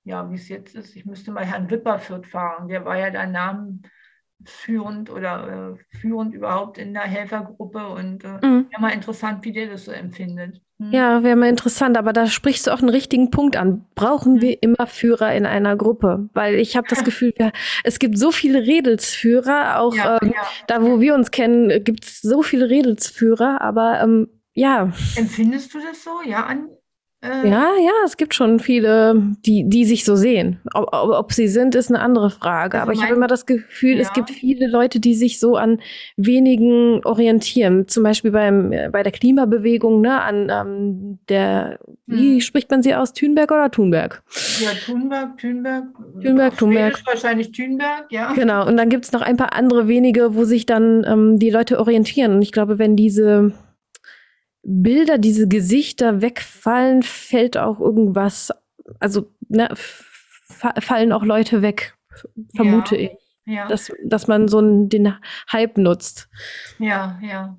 ja, 0.08 0.30
wie 0.30 0.36
es 0.36 0.48
jetzt 0.48 0.74
ist, 0.74 0.96
ich 0.96 1.04
müsste 1.04 1.30
mal 1.30 1.44
Herrn 1.44 1.70
Wipperfürth 1.70 2.26
fragen. 2.26 2.68
Der 2.68 2.84
war 2.84 2.98
ja 2.98 3.10
da 3.10 3.26
namenführend 3.26 5.10
oder 5.10 5.76
äh, 5.76 5.98
führend 5.98 6.34
überhaupt 6.34 6.78
in 6.78 6.94
der 6.94 7.02
Helfergruppe. 7.02 7.86
Und 7.88 8.24
äh, 8.24 8.38
mhm. 8.44 8.70
wäre 8.70 8.80
mal 8.80 8.94
interessant, 8.94 9.44
wie 9.44 9.52
der 9.52 9.68
das 9.68 9.84
so 9.84 9.92
empfindet. 9.92 10.62
Hm. 10.80 10.92
Ja, 10.92 11.22
wäre 11.22 11.36
mal 11.36 11.50
interessant, 11.50 11.98
aber 11.98 12.12
da 12.12 12.26
sprichst 12.26 12.66
du 12.66 12.70
auch 12.70 12.78
einen 12.78 12.88
richtigen 12.88 13.30
Punkt 13.30 13.56
an. 13.56 13.84
Brauchen 13.94 14.36
hm. 14.36 14.40
wir 14.40 14.62
immer 14.62 14.86
Führer 14.86 15.34
in 15.34 15.44
einer 15.44 15.76
Gruppe? 15.76 16.30
Weil 16.32 16.54
ich 16.54 16.76
habe 16.76 16.86
das 16.88 17.04
Gefühl, 17.04 17.34
ja, 17.38 17.50
es 17.84 17.98
gibt 17.98 18.16
so 18.18 18.30
viele 18.30 18.62
Redelsführer, 18.62 19.80
auch 19.80 19.94
ja, 19.94 20.18
ähm, 20.22 20.32
ja. 20.34 20.42
da, 20.68 20.82
wo 20.82 21.00
wir 21.00 21.14
uns 21.14 21.30
kennen, 21.30 21.84
gibt 21.84 22.04
es 22.04 22.22
so 22.22 22.42
viele 22.42 22.70
Redelsführer, 22.70 23.60
aber 23.60 24.00
ähm, 24.00 24.28
ja. 24.54 24.92
Empfindest 25.16 25.74
du 25.74 25.78
das 25.80 26.02
so? 26.02 26.10
Ja, 26.24 26.46
an, 26.46 26.68
äh, 27.20 27.48
ja, 27.48 27.75
ja, 27.80 27.92
es 28.04 28.16
gibt 28.16 28.32
schon 28.32 28.60
viele, 28.60 29.34
die, 29.44 29.68
die 29.68 29.84
sich 29.84 30.04
so 30.04 30.14
sehen. 30.14 30.60
Ob, 30.72 30.92
ob 30.92 31.32
sie 31.32 31.48
sind, 31.48 31.75
ist 31.75 31.90
eine 31.90 31.98
andere 31.98 32.30
Frage. 32.30 32.78
Also 32.78 32.82
Aber 32.84 32.92
ich 32.92 33.02
habe 33.02 33.14
immer 33.14 33.26
das 33.26 33.44
Gefühl, 33.44 33.96
ja. 33.96 34.02
es 34.02 34.12
gibt 34.12 34.30
viele 34.30 34.68
Leute, 34.68 35.00
die 35.00 35.14
sich 35.14 35.40
so 35.40 35.56
an 35.56 35.80
wenigen 36.16 37.04
orientieren. 37.04 37.88
Zum 37.88 38.04
Beispiel 38.04 38.30
beim, 38.30 38.70
äh, 38.70 38.88
bei 38.92 39.02
der 39.02 39.10
Klimabewegung, 39.10 40.00
ne, 40.00 40.22
an 40.22 40.48
ähm, 40.48 41.18
der, 41.28 41.80
hm. 42.06 42.18
wie 42.18 42.40
spricht 42.40 42.70
man 42.70 42.84
sie 42.84 42.94
aus? 42.94 43.12
Thunberg 43.14 43.50
oder 43.50 43.68
Thunberg? 43.68 44.22
Ja, 44.60 44.70
Thunberg, 44.87 45.38
Thunberg. 45.38 45.84
Thunberg, 46.22 46.56
Thunberg. 46.56 47.02
Wahrscheinlich 47.04 47.50
Thunberg, 47.50 48.06
ja. 48.10 48.32
Genau. 48.34 48.64
Und 48.64 48.76
dann 48.76 48.90
gibt 48.90 49.06
es 49.06 49.10
noch 49.12 49.22
ein 49.22 49.37
paar 49.37 49.54
andere 49.54 49.88
wenige, 49.88 50.37
wo 50.37 50.44
sich 50.44 50.66
dann 50.66 51.04
ähm, 51.04 51.40
die 51.40 51.50
Leute 51.50 51.80
orientieren. 51.80 52.34
Und 52.34 52.42
ich 52.42 52.52
glaube, 52.52 52.78
wenn 52.78 52.94
diese 52.94 53.52
Bilder, 54.70 55.16
diese 55.16 55.48
Gesichter 55.48 56.20
wegfallen, 56.20 57.02
fällt 57.02 57.56
auch 57.56 57.80
irgendwas, 57.80 58.52
also 59.00 59.32
ne, 59.48 59.70
fallen 59.75 61.12
auch 61.12 61.25
Leute 61.25 61.62
weg, 61.62 61.96
vermute 62.54 62.96
ja, 62.96 63.02
ich. 63.02 63.10
Ja. 63.46 63.66
Dass, 63.66 63.90
dass 64.04 64.28
man 64.28 64.46
so 64.46 64.58
einen, 64.58 64.90
den 64.90 65.14
Hype 65.50 65.78
nutzt. 65.78 66.28
Ja, 66.78 67.18
ja. 67.22 67.58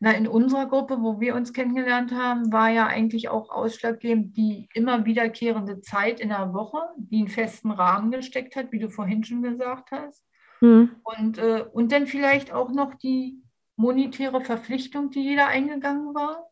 Na, 0.00 0.10
in 0.10 0.26
unserer 0.26 0.66
Gruppe, 0.66 0.96
wo 1.00 1.20
wir 1.20 1.36
uns 1.36 1.52
kennengelernt 1.52 2.12
haben, 2.12 2.52
war 2.52 2.68
ja 2.68 2.88
eigentlich 2.88 3.28
auch 3.28 3.50
ausschlaggebend 3.50 4.36
die 4.36 4.68
immer 4.74 5.04
wiederkehrende 5.04 5.82
Zeit 5.82 6.18
in 6.18 6.30
der 6.30 6.52
Woche, 6.52 6.78
die 6.96 7.18
einen 7.18 7.28
festen 7.28 7.70
Rahmen 7.70 8.10
gesteckt 8.10 8.56
hat, 8.56 8.72
wie 8.72 8.80
du 8.80 8.90
vorhin 8.90 9.22
schon 9.22 9.42
gesagt 9.42 9.92
hast. 9.92 10.24
Hm. 10.58 10.90
Und, 11.04 11.38
äh, 11.38 11.64
und 11.72 11.92
dann 11.92 12.08
vielleicht 12.08 12.52
auch 12.52 12.72
noch 12.72 12.94
die 12.94 13.43
monetäre 13.76 14.40
Verpflichtung, 14.40 15.10
die 15.10 15.22
jeder 15.22 15.48
eingegangen 15.48 16.14
war. 16.14 16.50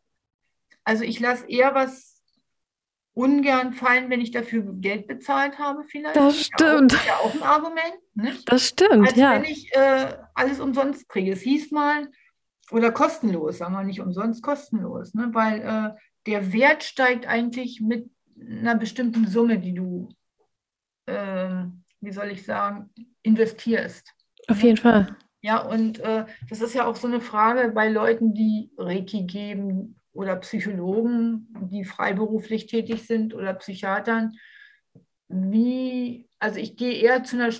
Also 0.83 1.03
ich 1.03 1.19
lasse 1.19 1.47
eher 1.47 1.73
was 1.73 2.21
ungern 3.13 3.73
fallen, 3.73 4.09
wenn 4.09 4.21
ich 4.21 4.31
dafür 4.31 4.63
Geld 4.73 5.07
bezahlt 5.07 5.59
habe, 5.59 5.83
vielleicht. 5.85 6.15
Das 6.15 6.45
stimmt. 6.45 6.93
Das 6.93 7.01
ist 7.01 7.07
ja 7.07 7.15
auch 7.17 7.33
ein 7.33 7.43
Argument. 7.43 7.95
Nicht? 8.15 8.51
Das 8.51 8.67
stimmt, 8.67 9.07
Als 9.07 9.15
ja. 9.15 9.33
wenn 9.33 9.45
ich 9.45 9.73
äh, 9.75 10.17
alles 10.33 10.59
umsonst 10.59 11.07
kriege. 11.07 11.31
Es 11.31 11.41
hieß 11.41 11.71
mal, 11.71 12.09
oder 12.71 12.91
kostenlos, 12.91 13.59
sagen 13.59 13.75
wir 13.75 13.83
nicht 13.83 14.01
umsonst, 14.01 14.41
kostenlos, 14.41 15.13
ne? 15.13 15.29
weil 15.31 15.61
äh, 15.61 15.99
der 16.25 16.53
Wert 16.53 16.83
steigt 16.83 17.27
eigentlich 17.27 17.81
mit 17.81 18.09
einer 18.39 18.75
bestimmten 18.75 19.27
Summe, 19.27 19.59
die 19.59 19.73
du, 19.73 20.09
äh, 21.05 21.65
wie 22.01 22.11
soll 22.11 22.31
ich 22.31 22.43
sagen, 22.45 22.89
investierst. 23.21 24.13
Auf 24.47 24.61
jeden 24.61 24.77
Fall. 24.77 25.15
Ja, 25.43 25.61
und 25.61 25.99
äh, 25.99 26.25
das 26.49 26.61
ist 26.61 26.73
ja 26.73 26.87
auch 26.87 26.95
so 26.95 27.05
eine 27.05 27.19
Frage 27.19 27.69
bei 27.73 27.89
Leuten, 27.89 28.33
die 28.33 28.71
Reiki 28.77 29.23
geben 29.23 29.99
oder 30.13 30.37
Psychologen, 30.37 31.53
die 31.69 31.83
freiberuflich 31.83 32.65
tätig 32.67 33.05
sind 33.05 33.33
oder 33.33 33.53
Psychiatern. 33.55 34.31
Wie, 35.27 36.29
also 36.39 36.59
ich 36.59 36.77
gehe 36.77 36.93
eher 36.93 37.25
zu 37.25 37.35
einer, 37.35 37.53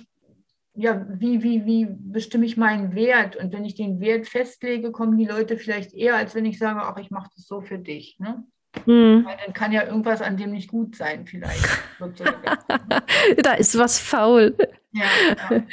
ja, 0.76 1.06
wie, 1.10 1.44
wie, 1.44 1.66
wie 1.66 1.88
bestimme 1.90 2.46
ich 2.46 2.56
meinen 2.56 2.96
Wert? 2.96 3.36
Und 3.36 3.52
wenn 3.52 3.66
ich 3.66 3.76
den 3.76 4.00
Wert 4.00 4.28
festlege, 4.30 4.94
kommen 4.94 5.18
die 5.18 5.26
Leute 5.26 5.58
vielleicht 5.58 5.94
eher, 5.94 6.16
als 6.16 6.36
wenn 6.36 6.46
ich 6.46 6.58
sage, 6.60 6.80
ach, 6.82 6.96
ich 6.98 7.12
mache 7.12 7.32
das 7.36 7.46
so 7.46 7.60
für 7.60 7.80
dich. 7.80 8.18
Ne? 8.18 8.46
Hm. 8.86 9.26
Weil 9.26 9.38
dann 9.46 9.54
kann 9.54 9.72
ja 9.72 9.86
irgendwas 9.86 10.22
an 10.22 10.38
dem 10.38 10.52
nicht 10.52 10.70
gut 10.70 10.96
sein, 10.96 11.26
vielleicht. 11.26 11.64
da 13.44 13.54
ist 13.54 13.78
was 13.78 14.00
faul. 14.00 14.56
Ja, 14.92 15.06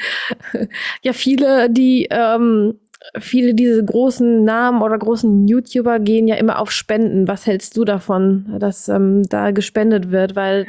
ja. 0.52 0.66
ja 1.02 1.12
viele, 1.12 1.70
die 1.70 2.08
ähm, 2.10 2.78
viele 3.18 3.54
diese 3.54 3.84
großen 3.84 4.44
Namen 4.44 4.82
oder 4.82 4.98
großen 4.98 5.46
YouTuber 5.46 5.98
gehen 5.98 6.28
ja 6.28 6.36
immer 6.36 6.58
auf 6.58 6.70
Spenden. 6.70 7.26
Was 7.26 7.46
hältst 7.46 7.76
du 7.76 7.84
davon, 7.84 8.56
dass 8.58 8.88
ähm, 8.88 9.22
da 9.24 9.50
gespendet 9.50 10.10
wird? 10.10 10.36
Weil 10.36 10.66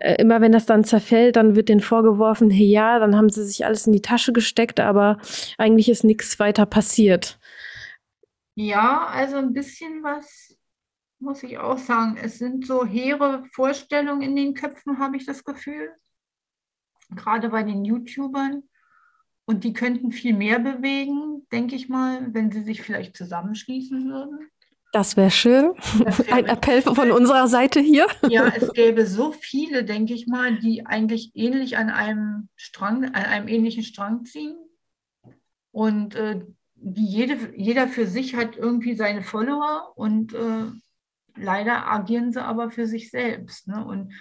äh, 0.00 0.16
immer 0.20 0.40
wenn 0.40 0.52
das 0.52 0.66
dann 0.66 0.84
zerfällt, 0.84 1.36
dann 1.36 1.54
wird 1.54 1.68
denen 1.68 1.80
vorgeworfen, 1.80 2.50
hey, 2.50 2.66
ja, 2.66 2.98
dann 2.98 3.16
haben 3.16 3.30
sie 3.30 3.44
sich 3.44 3.64
alles 3.64 3.86
in 3.86 3.92
die 3.92 4.02
Tasche 4.02 4.32
gesteckt, 4.32 4.80
aber 4.80 5.18
eigentlich 5.56 5.88
ist 5.88 6.04
nichts 6.04 6.38
weiter 6.38 6.66
passiert. 6.66 7.38
Ja, 8.56 9.06
also 9.12 9.36
ein 9.36 9.52
bisschen 9.52 10.02
was 10.02 10.57
muss 11.20 11.42
ich 11.42 11.58
auch 11.58 11.78
sagen. 11.78 12.16
Es 12.20 12.38
sind 12.38 12.66
so 12.66 12.84
hehre 12.84 13.44
Vorstellungen 13.52 14.22
in 14.22 14.36
den 14.36 14.54
Köpfen, 14.54 14.98
habe 14.98 15.16
ich 15.16 15.26
das 15.26 15.44
Gefühl 15.44 15.90
gerade 17.14 17.48
bei 17.48 17.62
den 17.62 17.84
YouTubern. 17.84 18.62
Und 19.44 19.64
die 19.64 19.72
könnten 19.72 20.12
viel 20.12 20.34
mehr 20.34 20.58
bewegen, 20.58 21.46
denke 21.50 21.74
ich 21.74 21.88
mal, 21.88 22.34
wenn 22.34 22.52
sie 22.52 22.62
sich 22.62 22.82
vielleicht 22.82 23.16
zusammenschließen 23.16 24.10
würden. 24.10 24.50
Das 24.92 25.16
wäre 25.16 25.30
schön. 25.30 25.72
Das 26.04 26.18
wär 26.18 26.34
Ein 26.34 26.46
Appell 26.46 26.82
von 26.82 27.10
unserer 27.12 27.48
Seite 27.48 27.80
hier. 27.80 28.06
Ja, 28.28 28.48
es 28.48 28.72
gäbe 28.72 29.06
so 29.06 29.32
viele, 29.32 29.84
denke 29.84 30.14
ich 30.14 30.26
mal, 30.26 30.58
die 30.58 30.84
eigentlich 30.86 31.32
ähnlich 31.34 31.76
an 31.76 31.88
einem 31.90 32.48
Strang, 32.56 33.04
an 33.04 33.14
einem 33.14 33.48
ähnlichen 33.48 33.82
Strang 33.82 34.24
ziehen. 34.24 34.56
Und 35.72 36.14
äh, 36.14 36.42
die 36.74 37.06
jede, 37.06 37.54
jeder 37.56 37.88
für 37.88 38.06
sich 38.06 38.34
hat 38.34 38.56
irgendwie 38.56 38.94
seine 38.94 39.22
Follower 39.22 39.92
und 39.96 40.34
äh, 40.34 40.64
leider 41.40 41.90
agieren 41.90 42.32
sie 42.32 42.42
aber 42.42 42.70
für 42.70 42.86
sich 42.86 43.10
selbst. 43.10 43.68
Ne? 43.68 43.84
Und 43.84 44.12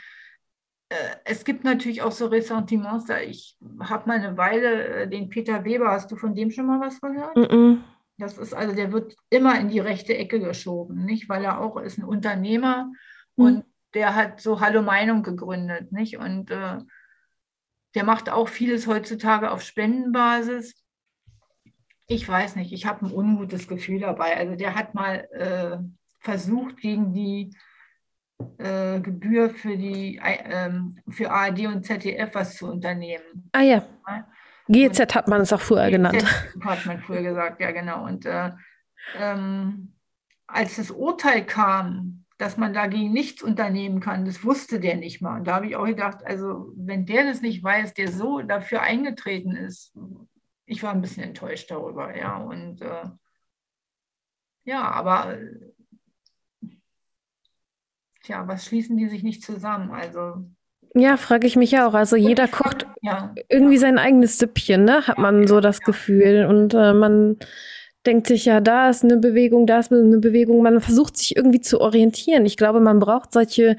äh, 0.89 0.95
es 1.25 1.43
gibt 1.43 1.63
natürlich 1.63 2.01
auch 2.01 2.11
so 2.11 2.27
Ressentiments. 2.27 3.05
Da 3.05 3.19
ich 3.19 3.57
habe 3.79 4.07
mal 4.07 4.19
eine 4.19 4.37
Weile 4.37 4.87
äh, 4.87 5.07
den 5.09 5.29
Peter 5.29 5.63
Weber, 5.65 5.91
hast 5.91 6.11
du 6.11 6.15
von 6.15 6.35
dem 6.35 6.51
schon 6.51 6.65
mal 6.65 6.79
was 6.79 7.01
gehört? 7.01 7.35
Mm 7.35 7.41
-mm. 7.41 7.77
Das 8.19 8.37
ist 8.37 8.53
also, 8.53 8.73
der 8.73 8.91
wird 8.91 9.15
immer 9.29 9.59
in 9.59 9.69
die 9.69 9.79
rechte 9.79 10.17
Ecke 10.17 10.39
geschoben, 10.39 11.05
nicht? 11.05 11.29
Weil 11.29 11.43
er 11.43 11.61
auch 11.61 11.77
ist 11.77 11.99
ein 11.99 12.03
Unternehmer 12.03 12.91
mm. 13.35 13.41
und 13.41 13.65
der 13.93 14.15
hat 14.15 14.41
so 14.41 14.59
Hallo 14.59 14.81
Meinung 14.81 15.21
gegründet, 15.21 15.91
nicht? 15.91 16.17
Und 16.17 16.49
äh, 16.49 16.79
der 17.93 18.03
macht 18.03 18.29
auch 18.29 18.47
vieles 18.47 18.87
heutzutage 18.87 19.51
auf 19.51 19.61
Spendenbasis. 19.61 20.83
Ich 22.07 22.27
weiß 22.27 22.55
nicht, 22.55 22.71
ich 22.71 22.85
habe 22.85 23.05
ein 23.05 23.11
ungutes 23.11 23.67
Gefühl 23.67 23.99
dabei. 23.99 24.37
Also 24.37 24.55
der 24.55 24.75
hat 24.75 24.95
mal 24.95 25.27
äh, 25.31 25.77
versucht, 26.19 26.77
gegen 26.77 27.13
die 27.13 27.51
äh, 28.57 28.99
Gebühr 28.99 29.49
für 29.49 29.77
die 29.77 30.17
äh, 30.17 30.71
für 31.09 31.31
ARD 31.31 31.67
und 31.67 31.85
ZDF 31.85 32.33
was 32.33 32.57
zu 32.57 32.67
unternehmen. 32.67 33.49
Ah 33.51 33.61
ja. 33.61 33.87
GZ 34.67 34.99
und, 34.99 35.15
hat 35.15 35.27
man 35.27 35.41
es 35.41 35.53
auch 35.53 35.61
früher 35.61 35.89
genannt. 35.89 36.23
Hat 36.63 36.85
man 36.85 36.99
früher 36.99 37.21
gesagt, 37.21 37.61
ja 37.61 37.71
genau. 37.71 38.05
Und 38.05 38.25
äh, 38.25 38.51
ähm, 39.17 39.93
als 40.45 40.75
das 40.75 40.91
Urteil 40.91 41.45
kam, 41.45 42.25
dass 42.37 42.57
man 42.57 42.73
dagegen 42.73 43.11
nichts 43.11 43.41
unternehmen 43.41 43.99
kann, 43.99 44.25
das 44.25 44.43
wusste 44.43 44.79
der 44.79 44.95
nicht 44.95 45.21
mal. 45.21 45.39
Und 45.39 45.47
da 45.47 45.55
habe 45.55 45.67
ich 45.67 45.75
auch 45.75 45.85
gedacht, 45.85 46.19
also 46.23 46.71
wenn 46.75 47.05
der 47.05 47.25
das 47.25 47.41
nicht 47.41 47.63
weiß, 47.63 47.93
der 47.95 48.11
so 48.11 48.41
dafür 48.41 48.81
eingetreten 48.81 49.55
ist, 49.55 49.97
ich 50.65 50.83
war 50.83 50.91
ein 50.91 51.01
bisschen 51.01 51.23
enttäuscht 51.23 51.71
darüber, 51.71 52.15
ja. 52.15 52.37
Und 52.37 52.81
äh, 52.81 53.09
ja, 54.65 54.91
aber 54.91 55.37
tja, 58.27 58.47
was 58.47 58.65
schließen 58.65 58.97
die 58.97 59.07
sich 59.07 59.23
nicht 59.23 59.43
zusammen? 59.43 59.91
Also. 59.91 60.45
Ja, 60.93 61.17
frage 61.17 61.47
ich 61.47 61.55
mich 61.55 61.79
auch. 61.79 61.93
Also 61.93 62.15
jeder 62.15 62.47
kocht 62.47 62.85
ja. 63.01 63.33
irgendwie 63.49 63.77
sein 63.77 63.97
eigenes 63.97 64.37
Süppchen, 64.37 64.83
ne? 64.83 65.07
Hat 65.07 65.17
man 65.17 65.47
so 65.47 65.59
das 65.59 65.81
Gefühl. 65.81 66.45
Und 66.45 66.73
äh, 66.73 66.93
man 66.93 67.37
denkt 68.05 68.27
sich 68.27 68.45
ja, 68.45 68.61
da 68.61 68.89
ist 68.89 69.03
eine 69.03 69.17
Bewegung, 69.17 69.67
da 69.67 69.79
ist 69.79 69.91
eine 69.91 70.17
Bewegung. 70.19 70.61
Man 70.61 70.81
versucht 70.81 71.17
sich 71.17 71.35
irgendwie 71.35 71.61
zu 71.61 71.81
orientieren. 71.81 72.45
Ich 72.45 72.57
glaube, 72.57 72.79
man 72.79 72.99
braucht 72.99 73.33
solche 73.33 73.77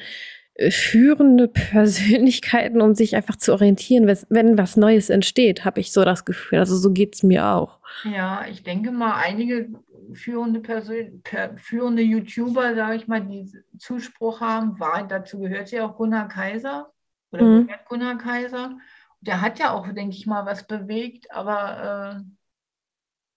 äh, 0.55 0.71
führende 0.71 1.49
Persönlichkeiten, 1.71 2.81
um 2.81 2.95
sich 2.95 3.17
einfach 3.17 3.37
zu 3.37 3.53
orientieren, 3.53 4.07
wenn 4.29 4.59
was 4.59 4.77
Neues 4.77 5.11
entsteht, 5.11 5.65
habe 5.65 5.81
ich 5.81 5.93
so 5.93 6.05
das 6.05 6.25
Gefühl. 6.25 6.59
Also 6.59 6.77
so 6.77 6.93
geht 6.93 7.15
es 7.15 7.23
mir 7.23 7.47
auch. 7.47 7.79
Ja, 8.05 8.45
ich 8.51 8.63
denke 8.63 8.93
mal, 8.93 9.15
einige 9.17 9.71
führende 10.15 10.61
Person, 10.61 11.23
führende 11.57 12.03
YouTuber, 12.03 12.75
sage 12.75 12.97
ich 12.97 13.09
mal, 13.09 13.21
die 13.21 13.51
Zuspruch 13.79 14.41
haben, 14.41 14.79
war, 14.79 15.07
dazu 15.07 15.41
gehört 15.41 15.71
ja 15.71 15.87
auch 15.87 15.97
Gunnar 15.97 16.29
Kaiser 16.29 16.93
oder 17.31 17.45
mhm. 17.45 17.71
Gunnar 17.89 18.19
Kaiser. 18.19 18.79
Der 19.21 19.41
hat 19.41 19.59
ja 19.59 19.73
auch, 19.73 19.93
denke 19.93 20.17
ich 20.17 20.27
mal, 20.27 20.47
was 20.47 20.67
bewegt, 20.67 21.31
aber 21.33 22.25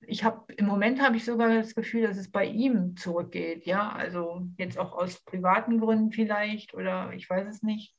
ich 0.02 0.24
habe 0.24 0.52
im 0.54 0.66
Moment 0.66 1.02
habe 1.02 1.18
ich 1.18 1.26
sogar 1.26 1.50
das 1.50 1.76
Gefühl, 1.76 2.08
dass 2.08 2.18
es 2.18 2.32
bei 2.32 2.46
ihm 2.46 2.98
zurückgeht. 2.98 3.66
Ja, 3.66 3.92
also 3.92 4.48
jetzt 4.58 4.78
auch 4.78 4.94
aus 4.94 5.24
privaten 5.24 5.80
Gründen 5.80 6.12
vielleicht 6.12 6.74
oder 6.74 7.14
ich 7.14 7.30
weiß 7.30 7.48
es 7.48 7.64
nicht. 7.64 7.96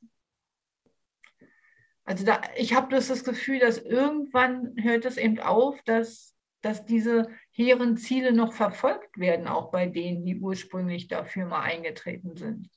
Also 2.04 2.24
da, 2.24 2.40
ich 2.56 2.74
habe 2.74 2.88
bloß 2.88 3.08
das 3.08 3.24
Gefühl, 3.24 3.61
dass 3.61 3.78
irgendwann 3.78 4.74
hört 4.76 5.04
es 5.04 5.16
eben 5.16 5.38
auf, 5.38 5.80
dass, 5.82 6.37
dass 6.61 6.85
diese 6.85 7.28
hehren 7.52 7.96
Ziele 7.96 8.32
noch 8.32 8.52
verfolgt 8.52 9.18
werden, 9.18 9.46
auch 9.46 9.70
bei 9.70 9.86
denen, 9.86 10.24
die 10.24 10.38
ursprünglich 10.38 11.08
dafür 11.08 11.46
mal 11.46 11.60
eingetreten 11.60 12.36
sind. 12.36 12.68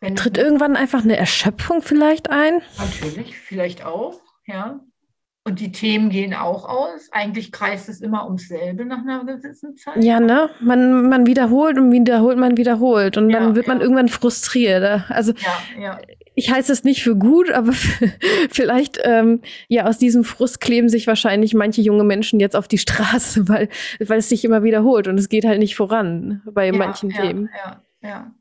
Wenn 0.00 0.16
Tritt 0.16 0.36
irgendwann 0.36 0.76
einfach 0.76 1.04
eine 1.04 1.16
Erschöpfung 1.16 1.80
vielleicht 1.80 2.30
ein? 2.30 2.60
Natürlich, 2.78 3.38
vielleicht 3.38 3.84
auch, 3.84 4.20
ja. 4.46 4.80
Und 5.44 5.58
die 5.58 5.72
Themen 5.72 6.08
gehen 6.10 6.34
auch 6.34 6.68
aus. 6.68 7.08
Eigentlich 7.10 7.50
kreist 7.50 7.88
es 7.88 8.00
immer 8.00 8.26
ums 8.26 8.46
selbe 8.46 8.84
nach 8.84 8.98
einer 8.98 9.24
gewissen 9.24 9.76
Zeit. 9.76 10.02
Ja, 10.02 10.20
ne? 10.20 10.50
Man, 10.60 11.08
man 11.08 11.26
wiederholt 11.26 11.78
und 11.78 11.90
wiederholt, 11.90 12.38
man 12.38 12.56
wiederholt. 12.56 13.16
Und 13.16 13.30
ja, 13.30 13.40
dann 13.40 13.56
wird 13.56 13.66
ja. 13.66 13.74
man 13.74 13.82
irgendwann 13.82 14.08
frustriert. 14.08 15.04
Also 15.08 15.32
ja, 15.32 15.80
ja. 15.80 16.00
Ich 16.34 16.50
heiße 16.50 16.72
es 16.72 16.84
nicht 16.84 17.02
für 17.02 17.16
gut, 17.16 17.50
aber 17.50 17.72
vielleicht, 18.50 18.98
ähm, 19.04 19.40
ja, 19.68 19.86
aus 19.86 19.98
diesem 19.98 20.24
Frust 20.24 20.60
kleben 20.60 20.88
sich 20.88 21.06
wahrscheinlich 21.06 21.54
manche 21.54 21.82
junge 21.82 22.04
Menschen 22.04 22.40
jetzt 22.40 22.56
auf 22.56 22.68
die 22.68 22.78
Straße, 22.78 23.48
weil, 23.48 23.68
weil 23.98 24.18
es 24.18 24.28
sich 24.28 24.44
immer 24.44 24.62
wiederholt 24.62 25.08
und 25.08 25.18
es 25.18 25.28
geht 25.28 25.44
halt 25.44 25.58
nicht 25.58 25.76
voran 25.76 26.42
bei 26.44 26.72
manchen 26.72 27.10
Themen. 27.10 27.50
Ja, 27.64 27.82
ja. 28.02 28.34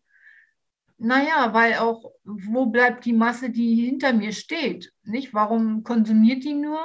Naja, 1.03 1.49
weil 1.53 1.75
auch, 1.75 2.11
wo 2.23 2.67
bleibt 2.67 3.05
die 3.05 3.13
Masse, 3.13 3.49
die 3.49 3.73
hinter 3.73 4.13
mir 4.13 4.33
steht? 4.33 4.93
Nicht? 5.03 5.33
Warum 5.33 5.83
konsumiert 5.83 6.43
die 6.43 6.53
nur 6.53 6.79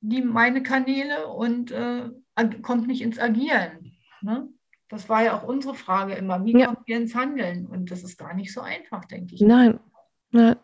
die, 0.00 0.22
meine 0.22 0.62
Kanäle 0.62 1.26
und 1.26 1.72
äh, 1.72 2.10
kommt 2.62 2.86
nicht 2.86 3.02
ins 3.02 3.18
Agieren? 3.18 3.92
Ne? 4.20 4.48
Das 4.88 5.08
war 5.08 5.24
ja 5.24 5.36
auch 5.36 5.42
unsere 5.42 5.74
Frage 5.74 6.14
immer. 6.14 6.44
Wie 6.44 6.56
ja. 6.56 6.66
kommt 6.66 6.86
ihr 6.86 6.96
ins 6.96 7.16
Handeln? 7.16 7.66
Und 7.66 7.90
das 7.90 8.04
ist 8.04 8.18
gar 8.18 8.34
nicht 8.34 8.52
so 8.52 8.60
einfach, 8.60 9.04
denke 9.04 9.34
ich. 9.34 9.40
Nein. 9.40 9.80
Ähm, 10.32 10.56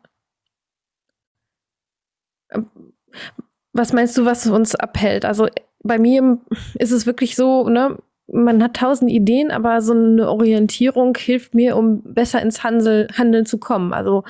was 3.72 3.92
meinst 3.92 4.16
du, 4.16 4.24
was 4.24 4.46
uns 4.46 4.74
abhält? 4.74 5.24
Also 5.24 5.48
bei 5.82 5.98
mir 5.98 6.38
ist 6.78 6.92
es 6.92 7.06
wirklich 7.06 7.36
so, 7.36 7.68
ne, 7.68 7.98
man 8.26 8.62
hat 8.62 8.76
tausend 8.76 9.10
Ideen, 9.10 9.50
aber 9.50 9.82
so 9.82 9.92
eine 9.92 10.30
Orientierung 10.30 11.16
hilft 11.16 11.54
mir, 11.54 11.76
um 11.76 12.02
besser 12.02 12.40
ins 12.40 12.64
Handel, 12.64 13.08
Handeln 13.16 13.46
zu 13.46 13.58
kommen. 13.58 13.92
Also 13.92 14.24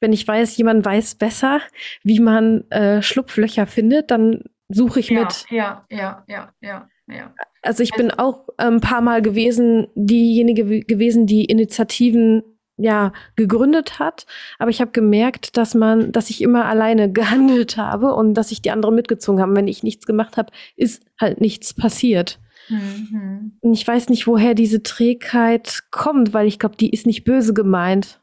wenn 0.00 0.12
ich 0.12 0.26
weiß, 0.26 0.56
jemand 0.56 0.84
weiß 0.84 1.16
besser, 1.16 1.60
wie 2.02 2.20
man 2.20 2.68
äh, 2.70 3.02
Schlupflöcher 3.02 3.66
findet, 3.66 4.10
dann 4.10 4.44
suche 4.68 5.00
ich 5.00 5.10
ja, 5.10 5.20
mit. 5.20 5.46
Ja, 5.50 5.86
ja, 5.90 6.24
ja, 6.26 6.52
ja, 6.60 6.88
ja. 7.06 7.34
Also 7.62 7.82
ich 7.82 7.92
also, 7.92 8.02
bin 8.02 8.10
auch 8.12 8.48
ein 8.56 8.74
ähm, 8.74 8.80
paar 8.80 9.02
Mal 9.02 9.22
gewesen, 9.22 9.88
diejenige 9.94 10.84
gewesen, 10.84 11.26
die 11.26 11.44
Initiativen 11.44 12.42
ja 12.82 13.12
gegründet 13.36 13.98
hat, 13.98 14.26
aber 14.58 14.70
ich 14.70 14.80
habe 14.80 14.90
gemerkt, 14.90 15.56
dass 15.56 15.74
man, 15.74 16.12
dass 16.12 16.30
ich 16.30 16.42
immer 16.42 16.66
alleine 16.66 17.12
gehandelt 17.12 17.76
habe 17.76 18.14
und 18.14 18.34
dass 18.34 18.52
ich 18.52 18.62
die 18.62 18.70
anderen 18.70 18.94
mitgezogen 18.94 19.40
habe. 19.40 19.54
Wenn 19.54 19.68
ich 19.68 19.82
nichts 19.82 20.06
gemacht 20.06 20.36
habe, 20.36 20.52
ist 20.76 21.04
halt 21.18 21.40
nichts 21.40 21.74
passiert. 21.74 22.38
Mhm. 22.68 23.58
Ich 23.62 23.86
weiß 23.86 24.08
nicht, 24.08 24.26
woher 24.26 24.54
diese 24.54 24.82
Trägheit 24.82 25.84
kommt, 25.90 26.32
weil 26.32 26.46
ich 26.46 26.58
glaube, 26.58 26.76
die 26.76 26.90
ist 26.90 27.06
nicht 27.06 27.24
böse 27.24 27.52
gemeint. 27.54 28.20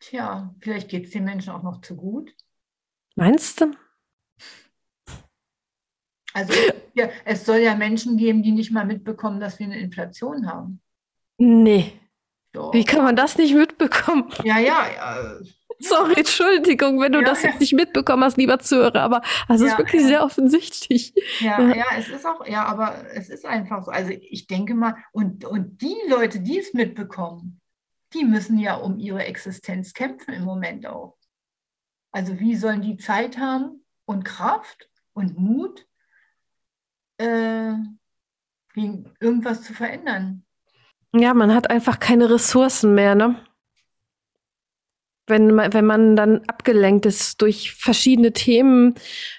Tja, 0.00 0.54
vielleicht 0.60 0.88
geht 0.88 1.06
es 1.06 1.10
den 1.10 1.24
Menschen 1.24 1.50
auch 1.50 1.62
noch 1.62 1.80
zu 1.80 1.96
gut. 1.96 2.32
Meinst 3.16 3.60
du? 3.60 3.72
Also 6.34 6.52
ja, 6.92 7.08
es 7.24 7.46
soll 7.46 7.58
ja 7.58 7.74
Menschen 7.74 8.18
geben, 8.18 8.42
die 8.42 8.52
nicht 8.52 8.70
mal 8.70 8.84
mitbekommen, 8.84 9.40
dass 9.40 9.58
wir 9.58 9.66
eine 9.66 9.80
Inflation 9.80 10.46
haben. 10.46 10.82
Nee. 11.38 11.92
Doch. 12.56 12.72
Wie 12.72 12.84
kann 12.84 13.04
man 13.04 13.16
das 13.16 13.36
nicht 13.36 13.54
mitbekommen? 13.54 14.32
Ja, 14.42 14.58
ja, 14.58 14.86
ja. 14.96 15.38
Sorry, 15.78 16.14
Entschuldigung, 16.16 16.98
wenn 17.00 17.12
du 17.12 17.18
ja, 17.18 17.24
das 17.26 17.42
jetzt 17.42 17.60
nicht 17.60 17.74
mitbekommen 17.74 18.24
hast, 18.24 18.38
lieber 18.38 18.58
Zuhörer, 18.58 19.02
aber 19.02 19.20
es 19.50 19.60
ja, 19.60 19.66
ist 19.66 19.78
wirklich 19.78 20.00
ja. 20.02 20.08
sehr 20.08 20.24
offensichtlich. 20.24 21.12
Ja, 21.40 21.60
ja, 21.60 21.84
es 21.98 22.08
ist 22.08 22.24
auch, 22.24 22.46
ja, 22.46 22.64
aber 22.64 23.04
es 23.12 23.28
ist 23.28 23.44
einfach 23.44 23.84
so. 23.84 23.90
Also 23.90 24.10
ich 24.10 24.46
denke 24.46 24.74
mal, 24.74 24.96
und, 25.12 25.44
und 25.44 25.82
die 25.82 25.96
Leute, 26.08 26.40
die 26.40 26.58
es 26.58 26.72
mitbekommen, 26.72 27.60
die 28.14 28.24
müssen 28.24 28.58
ja 28.58 28.76
um 28.76 28.98
ihre 28.98 29.24
Existenz 29.24 29.92
kämpfen 29.92 30.32
im 30.32 30.44
Moment 30.44 30.86
auch. 30.86 31.18
Also 32.10 32.38
wie 32.40 32.56
sollen 32.56 32.80
die 32.80 32.96
Zeit 32.96 33.36
haben 33.36 33.84
und 34.06 34.24
Kraft 34.24 34.88
und 35.12 35.38
Mut, 35.38 35.86
äh, 37.18 37.74
irgendwas 38.74 39.62
zu 39.62 39.74
verändern? 39.74 40.45
Ja, 41.14 41.34
man 41.34 41.54
hat 41.54 41.70
einfach 41.70 41.98
keine 41.98 42.30
Ressourcen 42.30 42.94
mehr, 42.94 43.14
ne? 43.14 43.36
wenn 45.26 45.54
man, 45.54 45.72
wenn 45.72 45.84
man 45.84 46.16
dann 46.16 46.42
abgelenkt 46.46 47.04
ist 47.06 47.42
durch 47.42 47.72
verschiedene 47.72 48.32
Themen, 48.32 48.94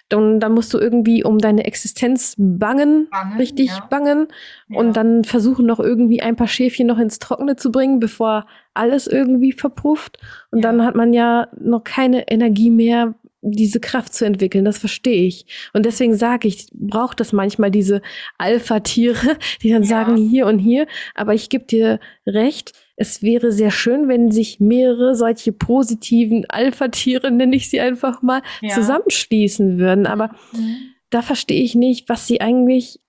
dann, 0.10 0.40
dann 0.40 0.54
musst 0.54 0.74
du 0.74 0.80
irgendwie 0.80 1.24
um 1.24 1.40
deine 1.40 1.66
Existenz 1.66 2.36
bangen, 2.38 3.08
bangen 3.10 3.38
richtig 3.38 3.70
ja. 3.70 3.88
bangen 3.90 4.28
ja. 4.68 4.80
und 4.80 4.98
dann 4.98 5.24
versuchen 5.24 5.66
noch 5.66 5.80
irgendwie 5.80 6.22
ein 6.22 6.36
paar 6.36 6.48
Schäfchen 6.48 6.88
noch 6.88 7.00
ins 7.00 7.20
Trockene 7.20 7.56
zu 7.56 7.72
bringen, 7.72 8.00
bevor 8.00 8.46
alles 8.74 9.08
irgendwie 9.08 9.54
verpufft. 9.54 10.18
Und 10.52 10.60
ja. 10.60 10.64
dann 10.64 10.84
hat 10.84 10.96
man 10.96 11.14
ja 11.14 11.48
noch 11.58 11.84
keine 11.84 12.28
Energie 12.28 12.70
mehr, 12.70 13.16
diese 13.42 13.80
Kraft 13.80 14.14
zu 14.14 14.26
entwickeln. 14.26 14.66
Das 14.66 14.78
verstehe 14.78 15.26
ich. 15.26 15.46
Und 15.74 15.86
deswegen 15.86 16.16
sage 16.16 16.48
ich, 16.48 16.68
braucht 16.74 17.20
das 17.20 17.34
manchmal 17.34 17.72
diese 17.72 18.02
Alpha-Tiere, 18.38 19.38
die 19.62 19.72
dann 19.72 19.84
sagen 19.84 20.16
hier 20.16 20.48
und 20.48 20.60
hier. 20.60 20.88
Aber 21.16 21.34
ich 21.34 21.50
gebe 21.50 21.66
dir 21.66 22.00
recht, 22.26 22.74
es 22.96 23.22
wäre 23.22 23.52
sehr 23.52 23.72
schön, 23.72 24.08
wenn 24.08 24.32
sich 24.32 24.60
mehrere 24.60 25.16
solche 25.16 25.52
positiven 25.52 26.46
Alpha-Tiere, 26.50 27.32
nenne 27.32 27.56
ich 27.56 27.70
sie 27.70 27.80
einfach 27.80 28.22
mal, 28.22 28.42
ja. 28.62 28.74
zusammenschließen 28.74 29.78
würden. 29.78 30.08
Aber 30.08 30.32
mhm. 30.54 30.78
da 31.12 31.22
verstehe 31.22 31.62
ich 31.62 31.76
nicht, 31.76 32.10
was 32.10 32.26
sie 32.26 32.42
eigentlich, 32.42 33.00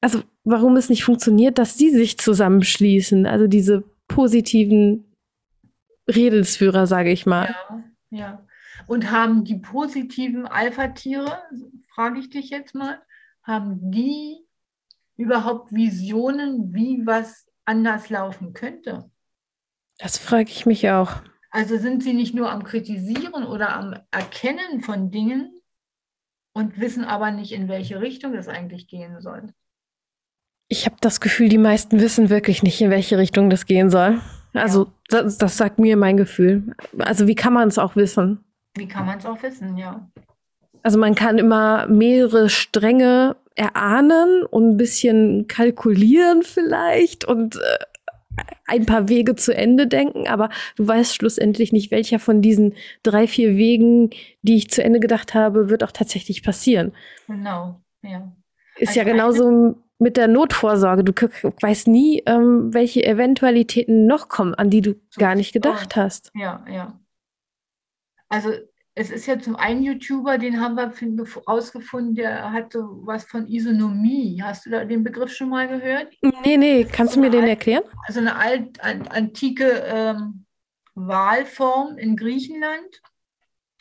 also 0.00 0.22
warum 0.44 0.76
es 0.76 0.88
nicht 0.88 1.04
funktioniert, 1.04 1.58
dass 1.58 1.76
sie 1.76 1.90
sich 1.90 2.18
zusammenschließen. 2.18 3.26
Also 3.26 3.46
diese 3.46 3.84
positiven 4.08 5.04
Redelsführer, 6.08 6.86
sage 6.86 7.10
ich 7.10 7.26
mal. 7.26 7.54
Ja, 8.10 8.18
ja. 8.18 8.45
Und 8.86 9.10
haben 9.10 9.44
die 9.44 9.58
positiven 9.58 10.46
Alpha-Tiere, 10.46 11.42
frage 11.92 12.20
ich 12.20 12.30
dich 12.30 12.50
jetzt 12.50 12.74
mal, 12.74 13.00
haben 13.42 13.90
die 13.90 14.36
überhaupt 15.16 15.72
Visionen, 15.72 16.72
wie 16.74 17.04
was 17.04 17.46
anders 17.64 18.10
laufen 18.10 18.52
könnte? 18.52 19.10
Das 19.98 20.18
frage 20.18 20.50
ich 20.50 20.66
mich 20.66 20.88
auch. 20.90 21.22
Also 21.50 21.78
sind 21.78 22.02
sie 22.02 22.12
nicht 22.12 22.34
nur 22.34 22.50
am 22.50 22.64
Kritisieren 22.64 23.44
oder 23.44 23.74
am 23.74 23.98
Erkennen 24.10 24.82
von 24.82 25.10
Dingen 25.10 25.62
und 26.52 26.78
wissen 26.80 27.04
aber 27.04 27.30
nicht, 27.30 27.52
in 27.52 27.68
welche 27.68 28.00
Richtung 28.00 28.34
es 28.34 28.48
eigentlich 28.48 28.88
gehen 28.88 29.20
soll. 29.20 29.52
Ich 30.68 30.84
habe 30.84 30.96
das 31.00 31.20
Gefühl, 31.20 31.48
die 31.48 31.58
meisten 31.58 32.00
wissen 32.00 32.28
wirklich 32.28 32.62
nicht, 32.62 32.80
in 32.80 32.90
welche 32.90 33.18
Richtung 33.18 33.50
das 33.50 33.66
gehen 33.66 33.88
soll. 33.88 34.20
Also 34.52 34.84
ja. 34.84 35.22
das, 35.22 35.38
das, 35.38 35.56
sagt 35.56 35.78
mir 35.78 35.96
mein 35.96 36.16
Gefühl. 36.16 36.74
Also 36.98 37.26
wie 37.26 37.34
kann 37.34 37.52
man 37.52 37.68
es 37.68 37.78
auch 37.78 37.94
wissen? 37.94 38.44
Wie 38.76 38.86
kann 38.86 39.06
man 39.06 39.18
es 39.18 39.26
auch 39.26 39.42
wissen, 39.42 39.76
ja. 39.76 40.08
Also 40.82 40.98
man 40.98 41.14
kann 41.14 41.38
immer 41.38 41.86
mehrere 41.88 42.48
Stränge 42.48 43.36
erahnen 43.56 44.44
und 44.44 44.70
ein 44.70 44.76
bisschen 44.76 45.48
kalkulieren 45.48 46.42
vielleicht 46.42 47.24
und 47.24 47.56
äh, 47.56 47.78
ein 48.66 48.86
paar 48.86 49.08
Wege 49.08 49.34
zu 49.34 49.54
Ende 49.54 49.86
denken, 49.86 50.28
aber 50.28 50.50
du 50.76 50.86
weißt 50.86 51.14
schlussendlich 51.14 51.72
nicht, 51.72 51.90
welcher 51.90 52.18
von 52.18 52.42
diesen 52.42 52.74
drei, 53.02 53.26
vier 53.26 53.56
Wegen, 53.56 54.10
die 54.42 54.56
ich 54.56 54.70
zu 54.70 54.84
Ende 54.84 55.00
gedacht 55.00 55.34
habe, 55.34 55.70
wird 55.70 55.82
auch 55.82 55.92
tatsächlich 55.92 56.42
passieren. 56.42 56.92
Genau, 57.26 57.80
ja. 58.02 58.32
Ist 58.76 58.90
also 58.90 59.00
ja 59.00 59.04
genauso 59.04 59.76
mit 59.98 60.18
der 60.18 60.28
Notvorsorge. 60.28 61.02
Du 61.02 61.12
weißt 61.14 61.88
nie, 61.88 62.22
ähm, 62.26 62.74
welche 62.74 63.04
Eventualitäten 63.04 64.06
noch 64.06 64.28
kommen, 64.28 64.54
an 64.54 64.68
die 64.68 64.82
du 64.82 64.94
gar 65.16 65.34
nicht 65.34 65.52
gedacht 65.52 65.96
hast. 65.96 66.30
Ja, 66.34 66.64
ja. 66.70 67.00
Also 68.28 68.52
es 68.98 69.10
ist 69.10 69.26
ja 69.26 69.38
zum 69.38 69.56
einen 69.56 69.82
YouTuber, 69.82 70.38
den 70.38 70.58
haben 70.58 70.74
wir 70.76 70.90
rausgefunden, 71.46 72.14
der 72.14 72.50
hat 72.50 72.72
so 72.72 73.02
was 73.04 73.24
von 73.24 73.46
Isonomie. 73.46 74.40
Hast 74.42 74.64
du 74.64 74.70
da 74.70 74.86
den 74.86 75.04
Begriff 75.04 75.32
schon 75.34 75.50
mal 75.50 75.68
gehört? 75.68 76.14
Nee, 76.22 76.56
nee, 76.56 76.84
kannst 76.84 77.14
du 77.14 77.20
mir 77.20 77.28
den 77.28 77.46
erklären? 77.46 77.84
Also 78.06 78.20
eine 78.20 78.36
alt, 78.36 78.82
an, 78.82 79.06
antike 79.08 79.84
ähm, 79.86 80.46
Wahlform 80.94 81.98
in 81.98 82.16
Griechenland. 82.16 83.02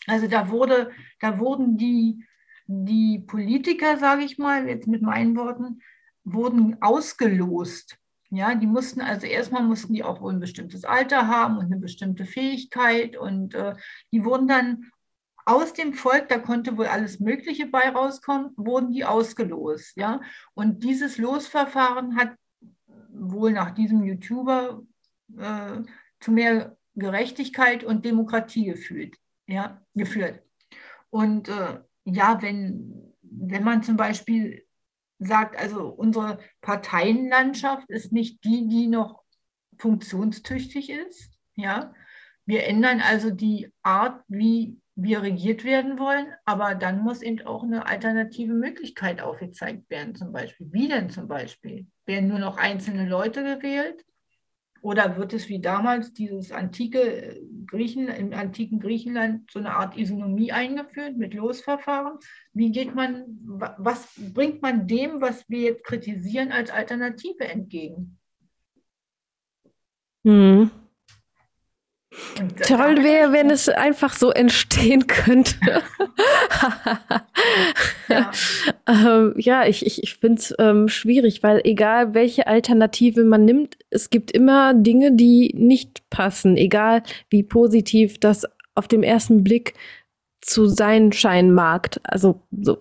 Also 0.05 0.27
da 0.27 0.49
wurde, 0.49 0.91
da 1.21 1.39
wurden 1.39 1.77
die, 1.77 2.25
die 2.67 3.19
Politiker, 3.19 3.97
sage 3.97 4.25
ich 4.25 4.37
mal, 4.37 4.67
jetzt 4.67 4.87
mit 4.87 5.01
meinen 5.01 5.37
Worten, 5.37 5.81
wurden 6.25 6.81
ausgelost. 6.81 7.97
Ja, 8.35 8.53
die 8.53 8.67
mussten 8.67 9.01
also 9.01 9.25
erstmal 9.25 9.63
mussten 9.63 9.93
die 9.93 10.03
auch 10.03 10.21
wohl 10.21 10.33
ein 10.33 10.39
bestimmtes 10.39 10.83
Alter 10.83 11.27
haben 11.27 11.57
und 11.57 11.65
eine 11.65 11.77
bestimmte 11.77 12.25
Fähigkeit 12.25 13.15
und 13.15 13.53
äh, 13.53 13.73
die 14.11 14.25
wurden 14.25 14.47
dann 14.47 14.91
aus 15.45 15.73
dem 15.73 15.93
Volk, 15.93 16.27
da 16.27 16.39
konnte 16.39 16.75
wohl 16.77 16.87
alles 16.87 17.19
Mögliche 17.19 17.67
bei 17.67 17.89
rauskommen, 17.89 18.51
wurden 18.57 18.91
die 18.91 19.05
ausgelost. 19.05 19.95
Ja? 19.95 20.21
Und 20.53 20.83
dieses 20.83 21.17
Losverfahren 21.17 22.17
hat 22.17 22.35
wohl 23.09 23.51
nach 23.51 23.71
diesem 23.71 24.03
YouTuber 24.03 24.81
äh, 25.37 25.81
zu 26.19 26.31
mehr 26.31 26.75
Gerechtigkeit 26.95 27.83
und 27.83 28.05
Demokratie 28.05 28.65
gefühlt, 28.65 29.15
ja, 29.47 29.81
geführt. 29.93 30.41
Und 31.09 31.47
äh, 31.47 31.79
ja, 32.05 32.41
wenn, 32.41 33.13
wenn 33.21 33.63
man 33.63 33.83
zum 33.83 33.97
Beispiel 33.97 34.64
sagt, 35.19 35.57
also 35.57 35.87
unsere 35.87 36.39
Parteienlandschaft 36.61 37.89
ist 37.89 38.11
nicht 38.11 38.43
die, 38.43 38.67
die 38.67 38.87
noch 38.87 39.23
funktionstüchtig 39.77 40.89
ist, 40.89 41.31
ja, 41.55 41.93
wir 42.45 42.65
ändern 42.65 43.01
also 43.01 43.31
die 43.31 43.71
Art, 43.81 44.23
wie 44.27 44.77
wir 44.95 45.21
regiert 45.21 45.63
werden 45.63 45.99
wollen, 45.99 46.27
aber 46.45 46.75
dann 46.75 46.99
muss 46.99 47.21
eben 47.21 47.45
auch 47.45 47.63
eine 47.63 47.85
alternative 47.85 48.53
Möglichkeit 48.53 49.19
aufgezeigt 49.21 49.89
werden, 49.89 50.15
zum 50.15 50.31
Beispiel. 50.31 50.67
Wie 50.71 50.87
denn 50.87 51.09
zum 51.09 51.27
Beispiel? 51.27 51.87
Werden 52.05 52.29
nur 52.29 52.39
noch 52.39 52.57
einzelne 52.57 53.07
Leute 53.07 53.43
gewählt? 53.43 54.05
Oder 54.85 55.17
wird 55.17 55.33
es 55.33 55.49
wie 55.49 55.59
damals 55.59 56.13
dieses 56.13 56.51
antike 56.51 57.41
Griechen, 57.65 58.07
im 58.07 58.33
antiken 58.33 58.79
Griechenland 58.79 59.49
so 59.49 59.57
eine 59.57 59.75
Art 59.75 59.97
Isonomie 59.97 60.51
eingeführt 60.51 61.17
mit 61.17 61.33
Losverfahren? 61.33 62.19
Wie 62.53 62.71
geht 62.71 62.93
man, 62.93 63.25
was 63.79 64.07
bringt 64.35 64.61
man 64.61 64.85
dem, 64.87 65.21
was 65.21 65.49
wir 65.49 65.61
jetzt 65.61 65.85
kritisieren, 65.85 66.51
als 66.51 66.69
Alternative 66.69 67.45
entgegen? 67.45 68.19
Hm. 70.23 70.69
Toll 72.61 73.03
wäre, 73.03 73.31
wenn 73.31 73.49
es 73.49 73.69
einfach 73.69 74.13
so 74.13 74.29
entstehen 74.29 75.07
könnte. 75.07 75.55
ja. 78.09 78.31
ähm, 78.87 79.33
ja, 79.37 79.65
ich, 79.65 79.85
ich, 79.85 80.03
ich 80.03 80.15
finde 80.15 80.41
es 80.41 80.53
ähm, 80.59 80.87
schwierig, 80.87 81.43
weil 81.43 81.61
egal 81.63 82.13
welche 82.13 82.47
Alternative 82.47 83.23
man 83.23 83.45
nimmt, 83.45 83.77
es 83.89 84.09
gibt 84.09 84.31
immer 84.31 84.73
Dinge, 84.73 85.13
die 85.13 85.53
nicht 85.57 86.09
passen, 86.09 86.57
egal 86.57 87.03
wie 87.29 87.43
positiv 87.43 88.19
das 88.19 88.45
auf 88.75 88.87
dem 88.87 89.03
ersten 89.03 89.43
Blick 89.43 89.73
zu 90.41 90.67
sein 90.67 91.11
scheinen 91.11 91.53
mag. 91.53 91.99
Also 92.03 92.41
so. 92.51 92.77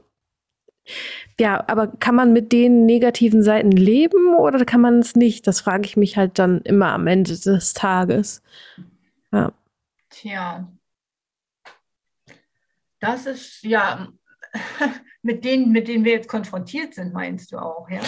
Ja, 1.40 1.64
aber 1.66 1.87
kann 1.87 2.14
man 2.14 2.33
mit 2.33 2.53
den 2.53 2.85
negativen 2.85 3.42
Seiten 3.42 3.73
leben 3.73 4.35
oder 4.35 4.64
kann 4.64 4.81
man 4.81 4.99
es 4.99 5.16
nicht? 5.16 5.47
Das 5.47 5.61
frage 5.61 5.87
ich 5.87 5.97
mich 5.97 6.16
halt 6.16 6.38
dann 6.38 6.61
immer 6.61 6.92
am 6.92 7.07
Ende 7.07 7.38
des 7.38 7.73
Tages. 7.73 8.42
Ja. 9.35 9.53
Tja. 10.11 10.73
Das 13.01 13.27
ist 13.27 13.64
ja 13.64 14.12
mit 15.24 15.42
denen, 15.42 15.72
mit 15.72 15.88
denen 15.88 16.04
wir 16.04 16.12
jetzt 16.12 16.28
konfrontiert 16.28 16.94
sind, 16.94 17.14
meinst 17.14 17.50
du 17.50 17.56
auch, 17.56 17.88
ja? 17.88 18.00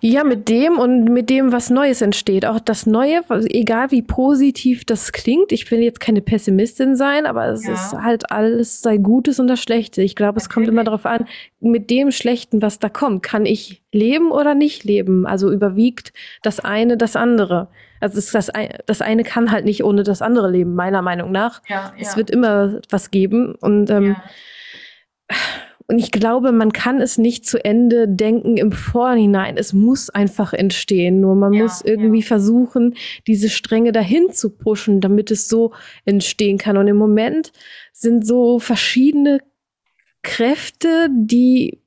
Ja, 0.00 0.24
mit 0.24 0.48
dem 0.48 0.78
und 0.78 1.04
mit 1.04 1.30
dem, 1.30 1.52
was 1.52 1.70
Neues 1.70 2.02
entsteht. 2.02 2.44
Auch 2.44 2.58
das 2.58 2.84
Neue, 2.84 3.22
egal 3.48 3.92
wie 3.92 4.02
positiv 4.02 4.84
das 4.84 5.12
klingt, 5.12 5.52
ich 5.52 5.70
will 5.70 5.80
jetzt 5.80 6.00
keine 6.00 6.20
Pessimistin 6.20 6.96
sein, 6.96 7.26
aber 7.26 7.46
es 7.46 7.64
ja. 7.64 7.74
ist 7.74 7.92
halt 7.92 8.32
alles 8.32 8.82
sei 8.82 8.96
Gutes 8.96 9.38
und 9.38 9.46
das 9.46 9.60
Schlechte. 9.60 10.02
Ich 10.02 10.16
glaube, 10.16 10.38
es 10.38 10.50
kommt 10.50 10.66
immer 10.66 10.82
darauf 10.82 11.06
an, 11.06 11.26
mit 11.60 11.90
dem 11.90 12.10
Schlechten, 12.10 12.60
was 12.60 12.80
da 12.80 12.88
kommt, 12.88 13.22
kann 13.22 13.46
ich 13.46 13.82
leben 13.92 14.32
oder 14.32 14.56
nicht 14.56 14.82
leben? 14.82 15.26
Also 15.26 15.52
überwiegt 15.52 16.12
das 16.42 16.58
eine 16.58 16.96
das 16.96 17.14
andere. 17.14 17.68
Also 18.00 18.16
das, 18.16 18.50
das 18.86 19.00
eine 19.00 19.22
kann 19.22 19.52
halt 19.52 19.64
nicht 19.64 19.84
ohne 19.84 20.02
das 20.02 20.22
andere 20.22 20.50
leben, 20.50 20.74
meiner 20.74 21.02
Meinung 21.02 21.30
nach. 21.30 21.62
Ja, 21.68 21.76
ja. 21.76 21.92
Es 21.98 22.16
wird 22.16 22.30
immer 22.30 22.80
was 22.90 23.12
geben 23.12 23.54
und 23.54 23.90
ähm, 23.90 24.16
und 25.86 25.98
ich 25.98 26.10
glaube, 26.10 26.52
man 26.52 26.72
kann 26.72 27.02
es 27.02 27.18
nicht 27.18 27.44
zu 27.44 27.62
Ende 27.62 28.08
denken 28.08 28.56
im 28.56 28.72
Vorhinein. 28.72 29.58
Es 29.58 29.74
muss 29.74 30.08
einfach 30.08 30.54
entstehen. 30.54 31.20
Nur 31.20 31.34
man 31.34 31.52
ja, 31.52 31.62
muss 31.62 31.82
irgendwie 31.82 32.20
ja. 32.20 32.26
versuchen, 32.26 32.94
diese 33.26 33.50
Stränge 33.50 33.92
dahin 33.92 34.32
zu 34.32 34.48
pushen, 34.48 35.02
damit 35.02 35.30
es 35.30 35.46
so 35.46 35.72
entstehen 36.06 36.56
kann. 36.56 36.78
Und 36.78 36.88
im 36.88 36.96
Moment 36.96 37.52
sind 37.92 38.26
so 38.26 38.58
verschiedene 38.58 39.40
Kräfte, 40.22 41.08
die 41.12 41.82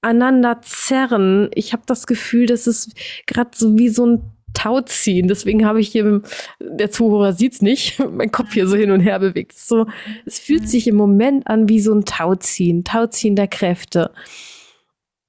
aneinander 0.00 0.60
zerren. 0.62 1.48
Ich 1.54 1.72
habe 1.72 1.84
das 1.86 2.08
Gefühl, 2.08 2.46
das 2.46 2.66
ist 2.66 2.96
gerade 3.26 3.50
so 3.54 3.78
wie 3.78 3.88
so 3.88 4.06
ein 4.06 4.35
Tauziehen. 4.56 5.28
Deswegen 5.28 5.66
habe 5.66 5.80
ich 5.80 5.88
hier, 5.88 6.22
der 6.58 6.90
Zuhörer 6.90 7.34
sieht's 7.34 7.60
nicht, 7.60 7.98
mein 8.10 8.32
Kopf 8.32 8.54
hier 8.54 8.66
so 8.66 8.74
hin 8.74 8.90
und 8.90 9.00
her 9.00 9.18
bewegt. 9.18 9.52
So, 9.52 9.86
es 10.24 10.38
fühlt 10.38 10.62
mhm. 10.62 10.66
sich 10.66 10.88
im 10.88 10.96
Moment 10.96 11.46
an 11.46 11.68
wie 11.68 11.80
so 11.80 11.94
ein 11.94 12.04
Tauziehen, 12.04 12.82
Tauziehen 12.82 13.36
der 13.36 13.48
Kräfte. 13.48 14.12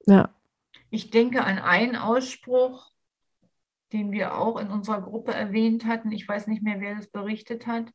Ja. 0.05 0.29
Ich 0.89 1.11
denke 1.11 1.43
an 1.43 1.59
einen 1.59 1.97
Ausspruch, 1.97 2.89
den 3.91 4.11
wir 4.11 4.37
auch 4.37 4.57
in 4.57 4.69
unserer 4.69 5.01
Gruppe 5.01 5.33
erwähnt 5.33 5.85
hatten. 5.85 6.11
Ich 6.13 6.25
weiß 6.27 6.47
nicht 6.47 6.63
mehr, 6.63 6.79
wer 6.79 6.95
das 6.95 7.07
berichtet 7.07 7.67
hat. 7.67 7.91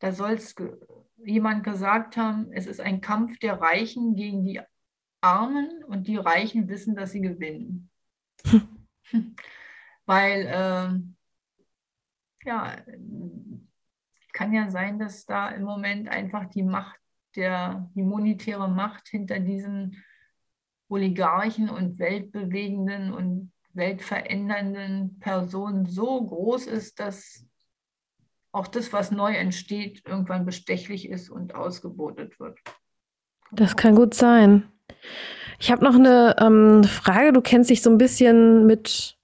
Da 0.00 0.12
soll 0.12 0.32
es 0.32 0.54
jemand 1.24 1.64
gesagt 1.64 2.18
haben, 2.18 2.52
es 2.52 2.66
ist 2.66 2.80
ein 2.80 3.00
Kampf 3.00 3.38
der 3.38 3.54
Reichen 3.60 4.16
gegen 4.16 4.44
die 4.44 4.60
Armen 5.22 5.82
und 5.88 6.06
die 6.06 6.16
Reichen 6.16 6.68
wissen, 6.68 6.94
dass 6.94 7.12
sie 7.12 7.22
gewinnen. 7.22 7.88
weil 10.06 10.46
äh, 10.46 10.98
ja, 12.46 12.76
kann 14.32 14.52
ja 14.52 14.70
sein, 14.70 14.98
dass 14.98 15.24
da 15.24 15.48
im 15.48 15.62
Moment 15.62 16.08
einfach 16.08 16.46
die 16.46 16.62
Macht, 16.62 16.98
der, 17.36 17.90
die 17.94 18.02
monetäre 18.02 18.68
Macht 18.68 19.08
hinter 19.08 19.40
diesen 19.40 20.02
Oligarchen 20.88 21.70
und 21.70 21.98
weltbewegenden 21.98 23.12
und 23.12 23.52
weltverändernden 23.72 25.18
Personen 25.18 25.86
so 25.86 26.24
groß 26.26 26.66
ist, 26.66 27.00
dass 27.00 27.46
auch 28.52 28.68
das, 28.68 28.92
was 28.92 29.10
neu 29.10 29.32
entsteht, 29.32 30.02
irgendwann 30.06 30.44
bestechlich 30.44 31.08
ist 31.08 31.28
und 31.28 31.54
ausgebotet 31.54 32.38
wird. 32.38 32.58
Das 33.50 33.76
kann 33.76 33.96
gut 33.96 34.14
sein. 34.14 34.70
Ich 35.58 35.72
habe 35.72 35.84
noch 35.84 35.94
eine 35.94 36.36
ähm, 36.38 36.84
Frage. 36.84 37.32
Du 37.32 37.40
kennst 37.40 37.70
dich 37.70 37.82
so 37.82 37.90
ein 37.90 37.98
bisschen 37.98 38.66
mit 38.66 39.16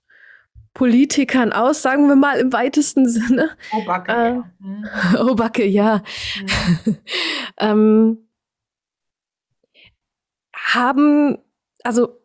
Politikern 0.75 1.53
aus, 1.53 1.83
sagen 1.83 2.09
wir 2.09 2.17
mal 2.17 2.39
im 2.39 2.53
weitesten 2.53 3.09
Sinne. 3.09 3.51
Obacke, 3.73 4.13
äh, 4.13 4.29
ja. 4.29 4.45
Mhm. 4.61 4.85
Ja. 5.65 6.03
Mhm. 6.87 6.97
ähm, 7.59 8.29
haben, 10.55 11.39
also 11.83 12.20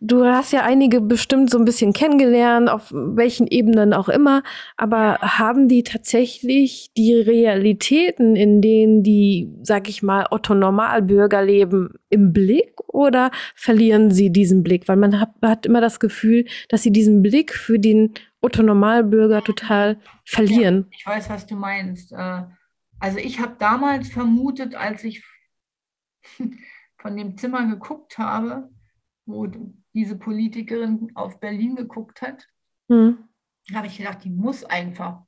Du 0.00 0.24
hast 0.24 0.52
ja 0.52 0.62
einige 0.62 1.00
bestimmt 1.00 1.50
so 1.50 1.58
ein 1.58 1.64
bisschen 1.64 1.92
kennengelernt, 1.92 2.68
auf 2.68 2.90
welchen 2.92 3.46
Ebenen 3.46 3.92
auch 3.92 4.08
immer, 4.08 4.42
aber 4.76 5.18
haben 5.20 5.68
die 5.68 5.82
tatsächlich 5.82 6.90
die 6.96 7.14
Realitäten, 7.14 8.36
in 8.36 8.60
denen 8.60 9.02
die, 9.02 9.52
sag 9.62 9.88
ich 9.88 10.02
mal, 10.02 10.26
Otto 10.30 10.54
Normalbürger 10.54 11.42
leben, 11.42 11.94
im 12.10 12.32
Blick 12.32 12.74
oder 12.86 13.30
verlieren 13.54 14.10
sie 14.10 14.30
diesen 14.30 14.62
Blick? 14.62 14.88
Weil 14.88 14.96
man 14.96 15.20
hat, 15.20 15.30
hat 15.42 15.66
immer 15.66 15.80
das 15.80 16.00
Gefühl, 16.00 16.46
dass 16.68 16.82
sie 16.82 16.92
diesen 16.92 17.22
Blick 17.22 17.54
für 17.54 17.78
den 17.78 18.14
Otto 18.40 18.62
Normalbürger 18.62 19.42
total 19.42 19.98
verlieren. 20.24 20.86
Ja, 20.90 20.96
ich 20.98 21.06
weiß, 21.06 21.30
was 21.30 21.46
du 21.46 21.56
meinst. 21.56 22.12
Äh, 22.12 22.42
also 23.00 23.18
ich 23.18 23.40
habe 23.40 23.56
damals 23.58 24.08
vermutet, 24.08 24.74
als 24.74 25.04
ich 25.04 25.22
von 26.96 27.16
dem 27.16 27.36
Zimmer 27.36 27.66
geguckt 27.66 28.18
habe, 28.18 28.70
wo 29.28 29.46
diese 29.94 30.16
Politikerin 30.16 31.12
auf 31.14 31.38
Berlin 31.38 31.76
geguckt 31.76 32.22
hat, 32.22 32.48
mhm. 32.88 33.28
habe 33.74 33.86
ich 33.86 33.98
gedacht, 33.98 34.24
die 34.24 34.30
muss 34.30 34.64
einfach 34.64 35.22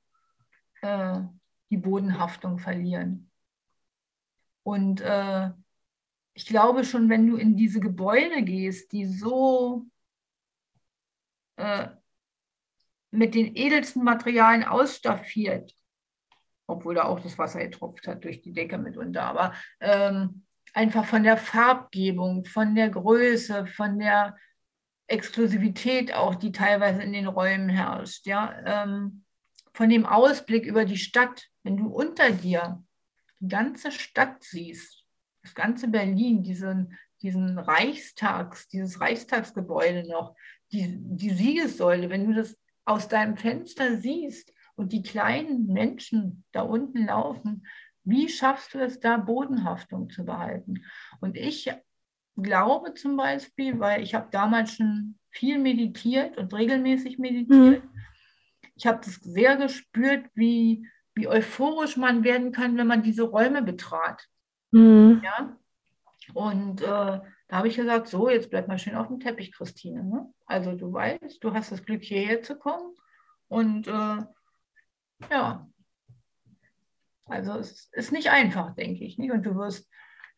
äh, 0.81 1.21
die 1.71 1.77
Bodenhaftung 1.77 2.59
verlieren. 2.59 3.31
Und 4.63 5.03
äh, 5.03 5.51
ich 6.33 6.47
glaube 6.47 6.85
schon, 6.85 7.11
wenn 7.11 7.27
du 7.27 7.37
in 7.37 7.57
diese 7.57 7.81
Gebäude 7.81 8.43
gehst, 8.43 8.93
die 8.93 9.05
so 9.05 9.87
äh, 11.57 11.89
mit 13.11 13.35
den 13.35 13.55
edelsten 13.55 14.03
Materialien 14.03 14.65
ausstaffiert, 14.65 15.77
obwohl 16.67 16.95
da 16.95 17.05
auch 17.05 17.21
das 17.21 17.37
Wasser 17.37 17.61
getropft 17.61 18.07
hat 18.07 18.25
durch 18.25 18.41
die 18.41 18.53
Decke 18.53 18.79
mitunter, 18.79 19.25
aber 19.25 19.53
ähm, 19.81 20.47
einfach 20.73 21.05
von 21.05 21.23
der 21.23 21.37
Farbgebung, 21.37 22.45
von 22.45 22.75
der 22.75 22.91
Größe, 22.91 23.67
von 23.67 23.99
der 23.99 24.37
Exklusivität 25.07 26.15
auch, 26.15 26.37
die 26.37 26.53
teilweise 26.53 27.03
in 27.03 27.13
den 27.13 27.27
Räumen 27.27 27.69
herrscht, 27.69 28.27
ja, 28.27 28.55
ähm, 28.65 29.25
von 29.73 29.89
dem 29.89 30.07
Ausblick 30.07 30.65
über 30.67 30.85
die 30.85 30.97
Stadt, 30.97 31.49
wenn 31.63 31.77
du 31.77 31.87
unter 31.89 32.31
dir 32.31 32.83
die 33.41 33.49
ganze 33.49 33.91
Stadt 33.91 34.43
siehst, 34.43 35.05
das 35.43 35.55
ganze 35.55 35.89
Berlin, 35.89 36.43
diesen, 36.43 36.99
diesen 37.23 37.59
Reichstags, 37.59 38.69
dieses 38.69 39.01
Reichstagsgebäude 39.01 40.09
noch, 40.09 40.37
die, 40.73 40.97
die 40.99 41.31
Siegessäule, 41.31 42.11
wenn 42.11 42.27
du 42.27 42.35
das 42.35 42.57
aus 42.85 43.09
deinem 43.09 43.37
Fenster 43.37 43.97
siehst 43.97 44.53
und 44.77 44.93
die 44.93 45.03
kleinen 45.03 45.67
Menschen 45.67 46.45
da 46.53 46.63
unten 46.63 47.07
laufen, 47.07 47.67
Wie 48.11 48.29
schaffst 48.29 48.75
du 48.75 48.79
es 48.79 49.01
da, 49.01 49.17
Bodenhaftung 49.17 50.11
zu 50.11 50.25
behalten? 50.25 50.85
Und 51.21 51.37
ich 51.37 51.71
glaube 52.37 52.95
zum 52.95 53.17
Beispiel, 53.17 53.79
weil 53.79 54.03
ich 54.03 54.15
habe 54.15 54.29
damals 54.31 54.75
schon 54.75 55.19
viel 55.31 55.59
meditiert 55.59 56.37
und 56.37 56.53
regelmäßig 56.53 57.19
meditiert. 57.19 57.85
Mhm. 57.85 57.91
Ich 58.75 58.87
habe 58.87 59.01
das 59.05 59.17
sehr 59.17 59.57
gespürt, 59.57 60.27
wie, 60.35 60.87
wie 61.15 61.29
euphorisch 61.29 61.97
man 61.97 62.25
werden 62.25 62.53
kann, 62.53 62.77
wenn 62.77 62.87
man 62.87 63.03
diese 63.03 63.23
Räume 63.23 63.63
betrat. 63.63 64.27
Mhm. 64.73 65.21
Ja? 65.25 65.57
Und 66.35 66.83
äh, 66.83 66.85
da 66.87 67.23
habe 67.51 67.69
ich 67.69 67.77
gesagt, 67.77 68.09
so, 68.09 68.29
jetzt 68.29 68.51
bleib 68.51 68.69
mal 68.69 68.79
schön 68.79 68.95
auf 68.95 69.09
dem 69.09 69.21
Teppich, 69.21 69.53
Christine. 69.53 70.05
Ne? 70.05 70.33
Also 70.47 70.73
du 70.73 70.93
weißt, 70.93 71.43
du 71.43 71.53
hast 71.53 71.73
das 71.73 71.85
Glück, 71.85 72.03
hierher 72.03 72.43
zu 72.43 72.57
kommen. 72.57 72.95
Und 73.49 73.89
äh, 73.89 74.19
ja, 75.31 75.69
also 77.31 77.55
es 77.55 77.89
ist 77.93 78.13
nicht 78.13 78.31
einfach, 78.31 78.75
denke 78.75 79.05
ich. 79.05 79.19
Nicht? 79.19 79.33
Und 79.33 79.45
du 79.45 79.55
wirst, 79.55 79.89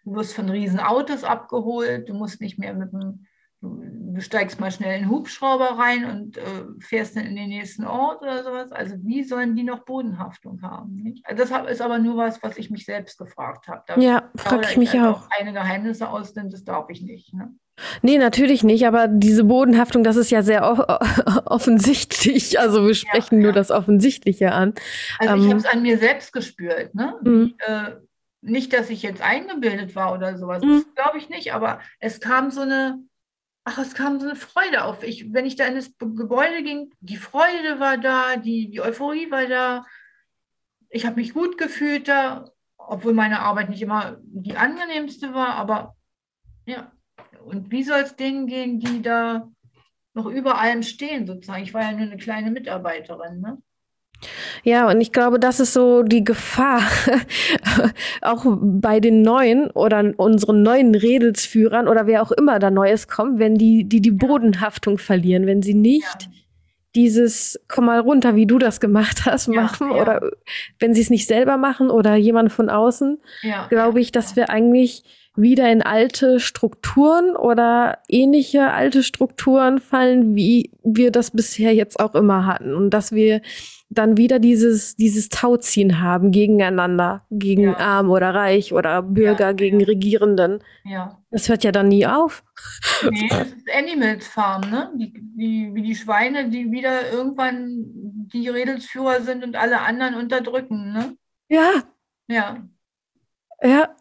du 0.04 0.14
wirst 0.14 0.34
von 0.34 0.48
Riesenautos 0.48 1.24
abgeholt, 1.24 2.08
du 2.08 2.14
musst 2.14 2.40
nicht 2.40 2.58
mehr 2.58 2.74
mit 2.74 2.92
dem 2.92 3.26
du 3.62 4.20
steigst 4.20 4.60
mal 4.60 4.70
schnell 4.70 4.96
in 4.96 5.04
den 5.04 5.10
Hubschrauber 5.10 5.78
rein 5.78 6.04
und 6.04 6.36
äh, 6.36 6.64
fährst 6.80 7.16
dann 7.16 7.24
in 7.24 7.36
den 7.36 7.48
nächsten 7.48 7.84
Ort 7.84 8.20
oder 8.22 8.42
sowas. 8.42 8.72
Also 8.72 8.96
wie 9.02 9.22
sollen 9.22 9.54
die 9.54 9.62
noch 9.62 9.84
Bodenhaftung 9.84 10.62
haben? 10.62 10.96
Nicht? 10.96 11.24
Also 11.26 11.44
das 11.44 11.70
ist 11.70 11.80
aber 11.80 11.98
nur 11.98 12.16
was, 12.16 12.42
was 12.42 12.58
ich 12.58 12.70
mich 12.70 12.84
selbst 12.84 13.18
gefragt 13.18 13.68
habe. 13.68 13.84
Da 13.86 13.98
ja, 13.98 14.30
frage 14.36 14.66
ich 14.68 14.76
mich 14.76 14.98
auch. 15.00 15.28
Eine 15.38 15.52
Geheimnisse 15.52 16.08
aus, 16.08 16.34
denn 16.34 16.50
das 16.50 16.64
darf 16.64 16.90
ich 16.90 17.02
nicht. 17.02 17.32
Ne? 17.34 17.54
Nee, 18.02 18.18
natürlich 18.18 18.64
nicht, 18.64 18.86
aber 18.86 19.08
diese 19.08 19.44
Bodenhaftung, 19.44 20.04
das 20.04 20.16
ist 20.16 20.30
ja 20.30 20.42
sehr 20.42 20.62
offensichtlich. 21.46 22.58
Also 22.60 22.86
wir 22.86 22.94
sprechen 22.94 23.36
ja, 23.36 23.44
nur 23.44 23.52
das 23.52 23.70
Offensichtliche 23.70 24.52
an. 24.52 24.74
Also 25.18 25.34
ähm, 25.34 25.40
ich 25.40 25.48
habe 25.48 25.58
es 25.58 25.66
an 25.66 25.82
mir 25.82 25.98
selbst 25.98 26.32
gespürt. 26.32 26.94
Ne? 26.94 27.14
Mhm. 27.22 27.54
Äh, 27.58 27.92
nicht, 28.42 28.72
dass 28.72 28.90
ich 28.90 29.02
jetzt 29.02 29.22
eingebildet 29.22 29.94
war 29.94 30.12
oder 30.12 30.36
sowas, 30.36 30.62
mhm. 30.62 30.84
glaube 30.94 31.18
ich 31.18 31.28
nicht, 31.28 31.54
aber 31.54 31.80
es 32.00 32.20
kam 32.20 32.50
so 32.50 32.62
eine, 32.62 32.98
ach, 33.64 33.78
es 33.78 33.94
kam 33.94 34.18
so 34.20 34.26
eine 34.26 34.36
Freude 34.36 34.84
auf. 34.84 35.02
Ich, 35.02 35.32
wenn 35.32 35.46
ich 35.46 35.56
da 35.56 35.64
in 35.64 35.76
das 35.76 35.96
Gebäude 35.96 36.62
ging, 36.62 36.92
die 37.00 37.16
Freude 37.16 37.78
war 37.78 37.98
da, 37.98 38.36
die, 38.36 38.70
die 38.70 38.80
Euphorie 38.80 39.30
war 39.30 39.46
da. 39.46 39.86
Ich 40.90 41.06
habe 41.06 41.16
mich 41.16 41.32
gut 41.32 41.56
gefühlt 41.56 42.08
da, 42.08 42.50
obwohl 42.76 43.14
meine 43.14 43.40
Arbeit 43.40 43.70
nicht 43.70 43.80
immer 43.80 44.18
die 44.22 44.56
angenehmste 44.56 45.32
war, 45.32 45.54
aber 45.54 45.96
ja. 46.66 46.92
Und 47.44 47.70
wie 47.70 47.82
soll 47.82 48.00
es 48.00 48.16
denen 48.16 48.46
gehen, 48.46 48.78
die 48.78 49.02
da 49.02 49.48
noch 50.14 50.26
über 50.26 50.58
allem 50.58 50.82
stehen, 50.82 51.26
sozusagen? 51.26 51.62
Ich 51.62 51.74
war 51.74 51.82
ja 51.82 51.92
nur 51.92 52.02
eine 52.02 52.16
kleine 52.16 52.50
Mitarbeiterin, 52.50 53.40
ne? 53.40 53.58
Ja, 54.62 54.88
und 54.88 55.00
ich 55.00 55.12
glaube, 55.12 55.38
das 55.40 55.60
ist 55.60 55.72
so 55.72 56.02
die 56.02 56.24
Gefahr, 56.24 56.82
auch 58.22 58.44
bei 58.46 59.00
den 59.00 59.22
neuen 59.22 59.70
oder 59.70 60.12
unseren 60.16 60.62
neuen 60.62 60.94
Redelsführern 60.94 61.88
oder 61.88 62.06
wer 62.06 62.22
auch 62.22 62.30
immer 62.30 62.58
da 62.58 62.70
Neues 62.70 63.08
kommt, 63.08 63.38
wenn 63.38 63.56
die 63.56 63.84
die, 63.84 64.00
die 64.00 64.10
Bodenhaftung 64.10 64.98
verlieren, 64.98 65.46
wenn 65.46 65.62
sie 65.62 65.74
nicht 65.74 66.22
ja. 66.22 66.28
dieses 66.94 67.60
komm 67.68 67.86
mal 67.86 68.00
runter, 68.00 68.36
wie 68.36 68.46
du 68.46 68.58
das 68.58 68.80
gemacht 68.80 69.24
hast, 69.24 69.48
machen 69.48 69.90
ja, 69.90 69.96
ja. 69.96 70.02
oder 70.02 70.30
wenn 70.78 70.94
sie 70.94 71.00
es 71.00 71.10
nicht 71.10 71.26
selber 71.26 71.56
machen 71.56 71.90
oder 71.90 72.14
jemand 72.14 72.52
von 72.52 72.70
außen, 72.70 73.20
glaube 73.68 74.00
ich, 74.00 74.12
dass 74.12 74.36
wir 74.36 74.50
eigentlich 74.50 75.02
wieder 75.34 75.70
in 75.70 75.82
alte 75.82 76.40
Strukturen 76.40 77.36
oder 77.36 77.98
ähnliche 78.08 78.70
alte 78.70 79.02
Strukturen 79.02 79.78
fallen, 79.78 80.34
wie 80.34 80.70
wir 80.84 81.10
das 81.10 81.30
bisher 81.30 81.74
jetzt 81.74 82.00
auch 82.00 82.14
immer 82.14 82.46
hatten. 82.46 82.74
Und 82.74 82.90
dass 82.90 83.12
wir 83.12 83.40
dann 83.88 84.16
wieder 84.16 84.38
dieses, 84.38 84.96
dieses 84.96 85.28
Tauziehen 85.28 86.00
haben 86.00 86.32
gegeneinander, 86.32 87.26
gegen 87.30 87.64
ja. 87.64 87.76
Arm 87.78 88.10
oder 88.10 88.34
Reich 88.34 88.72
oder 88.72 89.02
Bürger 89.02 89.48
ja, 89.48 89.52
gegen 89.52 89.80
ja. 89.80 89.86
Regierenden. 89.86 90.62
Ja. 90.84 91.22
Das 91.30 91.48
hört 91.48 91.64
ja 91.64 91.72
dann 91.72 91.88
nie 91.88 92.06
auf. 92.06 92.44
Nee, 93.10 93.28
das 93.28 93.48
ist 93.48 93.70
Animals 93.74 94.26
Farm, 94.28 94.70
ne? 94.70 94.90
Die, 94.96 95.12
die, 95.12 95.70
wie 95.74 95.82
die 95.82 95.94
Schweine, 95.94 96.48
die 96.48 96.70
wieder 96.70 97.10
irgendwann 97.10 97.84
die 98.32 98.48
Redelsführer 98.48 99.22
sind 99.22 99.44
und 99.44 99.56
alle 99.56 99.80
anderen 99.80 100.14
unterdrücken, 100.14 100.92
ne? 100.92 101.16
Ja. 101.48 101.82
Ja. 102.28 102.62
Ja. 103.62 103.96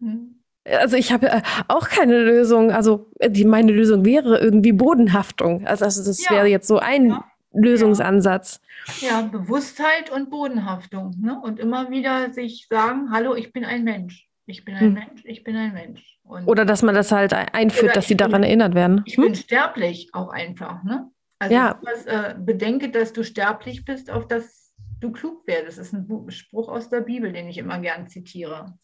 Hm. 0.00 0.33
Also 0.64 0.96
ich 0.96 1.12
habe 1.12 1.28
äh, 1.28 1.42
auch 1.68 1.88
keine 1.88 2.18
Lösung. 2.18 2.70
Also 2.70 3.10
äh, 3.18 3.30
die, 3.30 3.44
meine 3.44 3.72
Lösung 3.72 4.04
wäre 4.04 4.38
irgendwie 4.38 4.72
Bodenhaftung. 4.72 5.66
Also, 5.66 5.84
also 5.84 6.04
das 6.04 6.30
wäre 6.30 6.46
jetzt 6.46 6.66
so 6.66 6.78
ein 6.78 7.16
Lösungsansatz. 7.52 8.60
Ja, 9.00 9.22
Bewusstheit 9.22 10.10
und 10.10 10.30
Bodenhaftung. 10.30 11.14
Ne? 11.20 11.40
Und 11.40 11.58
immer 11.58 11.90
wieder 11.90 12.32
sich 12.32 12.66
sagen, 12.68 13.10
hallo, 13.10 13.34
ich 13.34 13.52
bin 13.52 13.64
ein 13.64 13.84
Mensch. 13.84 14.28
Ich 14.46 14.64
bin 14.64 14.74
ein 14.74 14.80
hm. 14.80 14.94
Mensch, 14.94 15.22
ich 15.24 15.42
bin 15.42 15.56
ein 15.56 15.72
Mensch. 15.72 16.18
Und 16.22 16.46
oder 16.46 16.66
dass 16.66 16.82
man 16.82 16.94
das 16.94 17.12
halt 17.12 17.32
einführt, 17.32 17.96
dass 17.96 18.08
sie 18.08 18.16
daran 18.16 18.42
bin, 18.42 18.44
erinnert 18.44 18.74
werden. 18.74 19.02
Ich 19.06 19.16
hm? 19.16 19.24
bin 19.24 19.34
sterblich 19.34 20.10
auch 20.12 20.28
einfach. 20.28 20.82
Ne? 20.84 21.10
Also 21.38 21.54
ja. 21.54 21.80
das, 21.82 22.04
äh, 22.06 22.34
bedenke, 22.38 22.90
dass 22.90 23.12
du 23.12 23.22
sterblich 23.22 23.84
bist, 23.84 24.10
auf 24.10 24.28
dass 24.28 24.74
du 25.00 25.12
klug 25.12 25.46
werdest. 25.46 25.78
Das 25.78 25.86
ist 25.88 25.94
ein 25.94 26.30
Spruch 26.30 26.68
aus 26.68 26.90
der 26.90 27.00
Bibel, 27.00 27.32
den 27.32 27.48
ich 27.48 27.58
immer 27.58 27.78
gern 27.78 28.08
zitiere. 28.08 28.74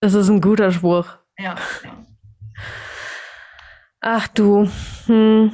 Das 0.00 0.14
ist 0.14 0.30
ein 0.30 0.40
guter 0.40 0.72
Spruch. 0.72 1.18
Ja. 1.40 1.56
Ach 4.00 4.28
du. 4.28 4.68
Hm. 5.06 5.52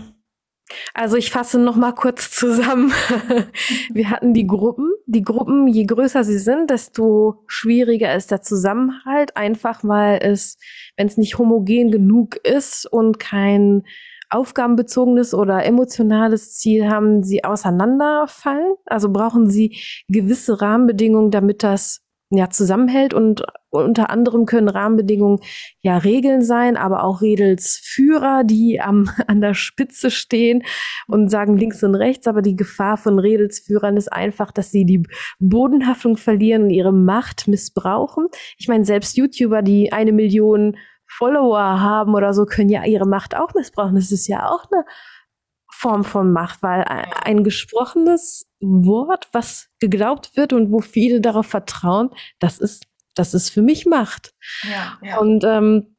Also 0.95 1.17
ich 1.17 1.31
fasse 1.31 1.59
noch 1.61 1.77
mal 1.77 1.93
kurz 1.93 2.31
zusammen. 2.33 2.93
Wir 3.93 4.11
hatten 4.11 4.35
die 4.35 4.47
Gruppen. 4.47 4.91
Die 5.07 5.23
Gruppen, 5.23 5.69
je 5.69 5.85
größer 5.85 6.25
sie 6.25 6.39
sind, 6.39 6.71
desto 6.71 7.45
schwieriger 7.47 8.15
ist 8.15 8.31
der 8.31 8.43
Zusammenhalt. 8.43 9.37
Einfach 9.37 9.81
weil 9.85 10.19
es, 10.23 10.59
wenn 10.97 11.07
es 11.07 11.17
nicht 11.17 11.39
homogen 11.39 11.91
genug 11.91 12.37
ist 12.37 12.87
und 12.87 13.21
kein 13.21 13.85
aufgabenbezogenes 14.29 15.35
oder 15.35 15.65
emotionales 15.65 16.55
Ziel 16.55 16.89
haben, 16.89 17.23
sie 17.23 17.45
auseinanderfallen. 17.45 18.75
Also 18.87 19.13
brauchen 19.13 19.49
sie 19.49 19.79
gewisse 20.09 20.61
Rahmenbedingungen, 20.61 21.31
damit 21.31 21.63
das 21.63 22.06
ja, 22.31 22.51
zusammenhält 22.51 23.15
und 23.15 23.45
unter 23.71 24.11
anderem 24.11 24.47
können 24.47 24.69
Rahmenbedingungen 24.69 25.39
ja 25.81 25.99
Regeln 25.99 26.43
sein, 26.43 26.77
aber 26.77 27.05
auch 27.05 27.23
Redelsführer, 27.23 28.43
die 28.43 28.81
am, 28.81 29.09
an 29.29 29.41
der 29.41 29.55
Spitze 29.55 30.11
stehen 30.11 30.63
und 31.07 31.31
sagen 31.31 31.57
links 31.57 31.83
und 31.85 31.95
rechts. 31.95 32.27
Aber 32.27 32.43
die 32.43 32.57
Gefahr 32.57 32.97
von 32.97 33.19
Redelsführern 33.19 33.97
ist 33.97 34.13
einfach, 34.13 34.51
dass 34.51 34.71
sie 34.71 34.85
die 34.85 35.03
Bodenhaftung 35.39 36.17
verlieren 36.17 36.65
und 36.65 36.71
ihre 36.71 36.93
Macht 36.93 37.47
missbrauchen. 37.47 38.27
Ich 38.59 38.67
meine, 38.67 38.85
selbst 38.85 39.17
YouTuber, 39.17 39.63
die 39.63 39.93
eine 39.93 40.13
Million 40.13 40.77
Follower 41.09 41.81
haben 41.81 42.15
oder 42.15 42.35
so, 42.35 42.45
können 42.45 42.69
ja 42.69 42.85
ihre 42.85 43.07
Macht 43.07 43.37
auch 43.37 43.55
missbrauchen. 43.55 43.95
Das 43.95 44.11
ist 44.11 44.27
ja 44.27 44.49
auch 44.49 44.65
eine 44.71 44.85
Form 45.79 46.05
von 46.05 46.33
Macht, 46.33 46.63
weil 46.63 46.85
ein 46.85 47.45
gesprochenes 47.45 48.49
Wort, 48.61 49.29
was 49.33 49.69
geglaubt 49.79 50.35
wird 50.35 50.55
und 50.55 50.73
wo 50.73 50.81
viele 50.81 51.21
darauf 51.21 51.47
vertrauen, 51.47 52.11
das 52.39 52.59
ist, 52.59 52.87
das 53.15 53.35
ist 53.35 53.51
für 53.51 53.61
mich 53.61 53.85
Macht. 53.85 54.33
Ja, 54.63 54.99
ja. 55.03 55.19
Und 55.19 55.45
ähm, 55.45 55.97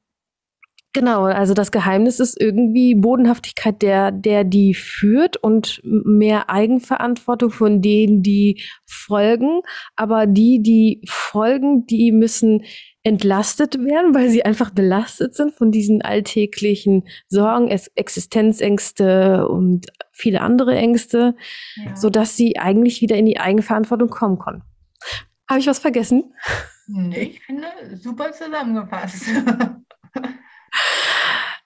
Genau, 0.94 1.26
also 1.26 1.54
das 1.54 1.72
Geheimnis 1.72 2.20
ist 2.20 2.42
irgendwie 2.42 2.96
Bodenhaftigkeit 2.96 3.84
der, 3.84 4.12
der 4.12 4.44
die 4.44 4.74
führt 4.74 5.38
und 5.38 5.80
mehr 5.84 6.50
Eigenverantwortung 6.50 7.52
von 7.52 7.84
denen, 7.84 8.24
die 8.24 8.64
folgen. 8.88 9.62
Aber 9.96 10.26
die, 10.26 10.64
die 10.64 11.04
folgen, 11.08 11.86
die 11.86 12.12
müssen 12.12 12.64
entlastet 13.08 13.80
werden, 13.80 14.14
weil 14.14 14.30
sie 14.30 14.44
einfach 14.44 14.70
belastet 14.70 15.34
sind 15.34 15.54
von 15.54 15.72
diesen 15.72 16.02
alltäglichen 16.02 17.08
Sorgen, 17.30 17.70
Existenzängste 17.70 19.48
und 19.48 19.88
viele 20.12 20.42
andere 20.42 20.76
Ängste, 20.76 21.36
ja. 21.76 21.96
so 21.96 22.10
dass 22.10 22.36
sie 22.36 22.60
eigentlich 22.60 23.02
wieder 23.02 23.16
in 23.16 23.26
die 23.26 23.40
Eigenverantwortung 23.40 24.10
kommen 24.10 24.40
können. 24.40 24.64
Habe 25.50 25.60
ich 25.60 25.68
was 25.68 25.80
vergessen? 25.80 26.34
Nee, 26.88 27.20
ich 27.20 27.40
finde 27.42 27.68
super 27.96 28.34
zusammengefasst. 28.34 29.28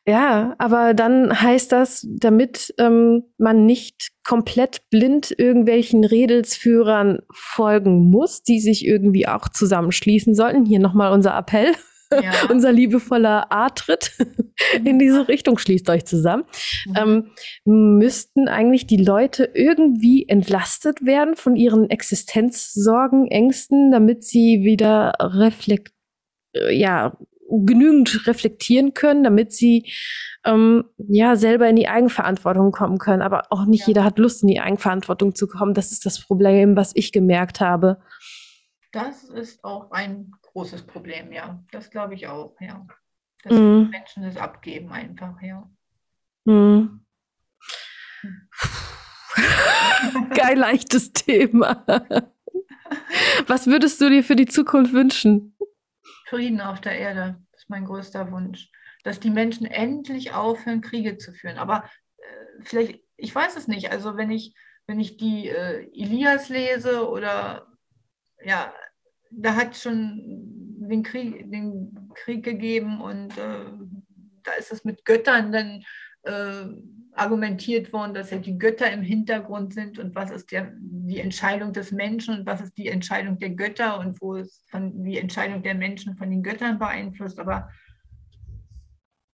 Ja, 0.07 0.55
aber 0.57 0.95
dann 0.95 1.41
heißt 1.41 1.71
das, 1.71 2.07
damit 2.09 2.73
ähm, 2.79 3.23
man 3.37 3.67
nicht 3.67 4.09
komplett 4.23 4.89
blind 4.89 5.31
irgendwelchen 5.37 6.03
Redelsführern 6.03 7.19
folgen 7.31 8.09
muss, 8.09 8.41
die 8.41 8.59
sich 8.59 8.85
irgendwie 8.85 9.27
auch 9.27 9.47
zusammenschließen 9.49 10.33
sollten. 10.33 10.65
Hier 10.65 10.79
nochmal 10.79 11.11
unser 11.11 11.37
Appell. 11.37 11.73
Ja. 12.11 12.31
unser 12.49 12.73
liebevoller 12.73 13.51
A-Tritt 13.53 14.17
in 14.83 14.99
diese 14.99 15.29
Richtung, 15.29 15.57
schließt 15.57 15.89
euch 15.89 16.03
zusammen, 16.05 16.43
mhm. 16.87 17.31
ähm, 17.65 17.97
müssten 17.97 18.49
eigentlich 18.49 18.85
die 18.85 18.97
Leute 18.97 19.49
irgendwie 19.53 20.27
entlastet 20.27 21.05
werden 21.05 21.37
von 21.37 21.55
ihren 21.55 21.89
Existenzsorgen, 21.89 23.27
Ängsten, 23.27 23.91
damit 23.91 24.25
sie 24.25 24.61
wieder 24.63 25.13
reflekt, 25.21 25.93
äh, 26.53 26.75
ja, 26.77 27.17
genügend 27.65 28.27
reflektieren 28.27 28.93
können, 28.93 29.23
damit 29.23 29.51
sie 29.53 29.91
ähm, 30.45 30.85
ja 30.97 31.35
selber 31.35 31.69
in 31.69 31.75
die 31.75 31.87
Eigenverantwortung 31.87 32.71
kommen 32.71 32.97
können. 32.97 33.21
Aber 33.21 33.43
auch 33.49 33.65
nicht 33.65 33.81
ja. 33.81 33.87
jeder 33.87 34.03
hat 34.03 34.17
Lust, 34.17 34.43
in 34.43 34.47
die 34.47 34.59
Eigenverantwortung 34.59 35.35
zu 35.35 35.47
kommen. 35.47 35.73
Das 35.73 35.91
ist 35.91 36.05
das 36.05 36.19
Problem, 36.19 36.75
was 36.75 36.91
ich 36.95 37.11
gemerkt 37.11 37.59
habe. 37.59 38.01
Das 38.91 39.23
ist 39.23 39.63
auch 39.63 39.91
ein 39.91 40.31
großes 40.41 40.83
Problem, 40.83 41.31
ja. 41.31 41.63
Das 41.71 41.89
glaube 41.89 42.13
ich 42.15 42.27
auch, 42.27 42.55
ja. 42.59 42.85
Dass 43.43 43.53
mhm. 43.53 43.89
Menschen 43.89 44.23
es 44.23 44.37
abgeben 44.37 44.91
einfach, 44.91 45.41
ja. 45.41 45.69
Mhm. 46.45 47.05
Geil 50.33 50.57
leichtes 50.57 51.13
Thema. 51.13 51.85
Was 53.47 53.67
würdest 53.67 54.01
du 54.01 54.09
dir 54.09 54.23
für 54.23 54.35
die 54.35 54.45
Zukunft 54.45 54.93
wünschen? 54.93 55.55
Frieden 56.31 56.61
auf 56.61 56.79
der 56.79 56.97
Erde 56.97 57.41
ist 57.51 57.69
mein 57.69 57.85
größter 57.85 58.31
Wunsch. 58.31 58.71
Dass 59.03 59.19
die 59.19 59.29
Menschen 59.29 59.65
endlich 59.65 60.31
aufhören, 60.33 60.79
Kriege 60.79 61.17
zu 61.17 61.33
führen. 61.33 61.57
Aber 61.57 61.83
äh, 62.17 62.61
vielleicht, 62.61 63.03
ich 63.17 63.35
weiß 63.35 63.57
es 63.57 63.67
nicht. 63.67 63.91
Also 63.91 64.15
wenn 64.15 64.31
ich, 64.31 64.55
wenn 64.87 64.99
ich 64.99 65.17
die 65.17 65.49
äh, 65.49 65.89
Elias 65.93 66.47
lese 66.47 67.09
oder 67.09 67.67
ja, 68.43 68.73
da 69.29 69.55
hat 69.55 69.75
schon 69.75 70.21
den 70.89 71.03
Krieg, 71.03 71.51
den 71.51 72.09
Krieg 72.15 72.43
gegeben 72.43 73.01
und 73.01 73.37
äh, 73.37 73.65
da 74.43 74.53
ist 74.53 74.71
es 74.71 74.85
mit 74.85 75.03
Göttern 75.03 75.51
dann 75.51 75.83
äh, 76.23 76.65
argumentiert 77.13 77.91
worden, 77.91 78.13
dass 78.13 78.31
ja 78.31 78.37
die 78.37 78.57
Götter 78.57 78.91
im 78.91 79.01
Hintergrund 79.01 79.73
sind 79.73 79.99
und 79.99 80.15
was 80.15 80.31
ist 80.31 80.51
der, 80.51 80.73
die 80.79 81.19
Entscheidung 81.19 81.73
des 81.73 81.91
Menschen 81.91 82.39
und 82.39 82.45
was 82.45 82.61
ist 82.61 82.77
die 82.77 82.87
Entscheidung 82.87 83.37
der 83.37 83.51
Götter 83.51 83.99
und 83.99 84.21
wo 84.21 84.35
ist 84.35 84.69
von, 84.69 85.03
die 85.03 85.17
Entscheidung 85.17 85.61
der 85.61 85.75
Menschen 85.75 86.15
von 86.15 86.29
den 86.29 86.43
Göttern 86.43 86.79
beeinflusst. 86.79 87.39
Aber 87.39 87.69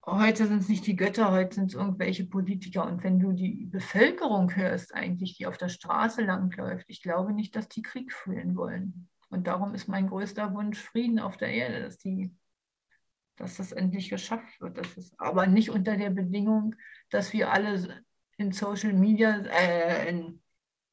heute 0.06 0.48
sind 0.48 0.62
es 0.62 0.70
nicht 0.70 0.88
die 0.88 0.96
Götter, 0.96 1.32
heute 1.32 1.56
sind 1.56 1.68
es 1.68 1.76
irgendwelche 1.76 2.26
Politiker. 2.26 2.86
Und 2.88 3.04
wenn 3.04 3.20
du 3.20 3.32
die 3.32 3.68
Bevölkerung 3.70 4.56
hörst, 4.56 4.96
eigentlich, 4.96 5.38
die 5.38 5.46
auf 5.46 5.58
der 5.58 5.70
Straße 5.70 6.24
langläuft, 6.24 6.86
ich 6.88 7.04
glaube 7.04 7.34
nicht, 7.34 7.56
dass 7.56 7.70
die 7.70 7.84
Krieg 7.84 8.12
führen 8.12 8.56
wollen. 8.56 9.08
Und 9.30 9.46
darum 9.46 9.76
ist 9.76 9.88
mein 9.88 10.08
größter 10.08 10.54
Wunsch 10.54 10.80
Frieden 10.80 11.20
auf 11.20 11.38
der 11.38 11.50
Erde, 11.50 11.84
dass 11.84 11.98
die 11.98 12.34
dass 13.38 13.58
das 13.58 13.72
endlich 13.72 14.10
geschafft 14.10 14.60
wird. 14.60 14.78
Das 14.78 14.98
ist 14.98 15.14
aber 15.18 15.48
nicht 15.48 15.70
unter 15.70 15.96
der 15.96 16.10
Bedingung, 16.10 16.76
dass 17.10 17.32
wir 17.34 17.52
alle 17.52 18.04
in 18.38 18.52
Social 18.52 18.94
Media, 18.94 19.38
äh, 19.38 20.10
in, 20.10 20.42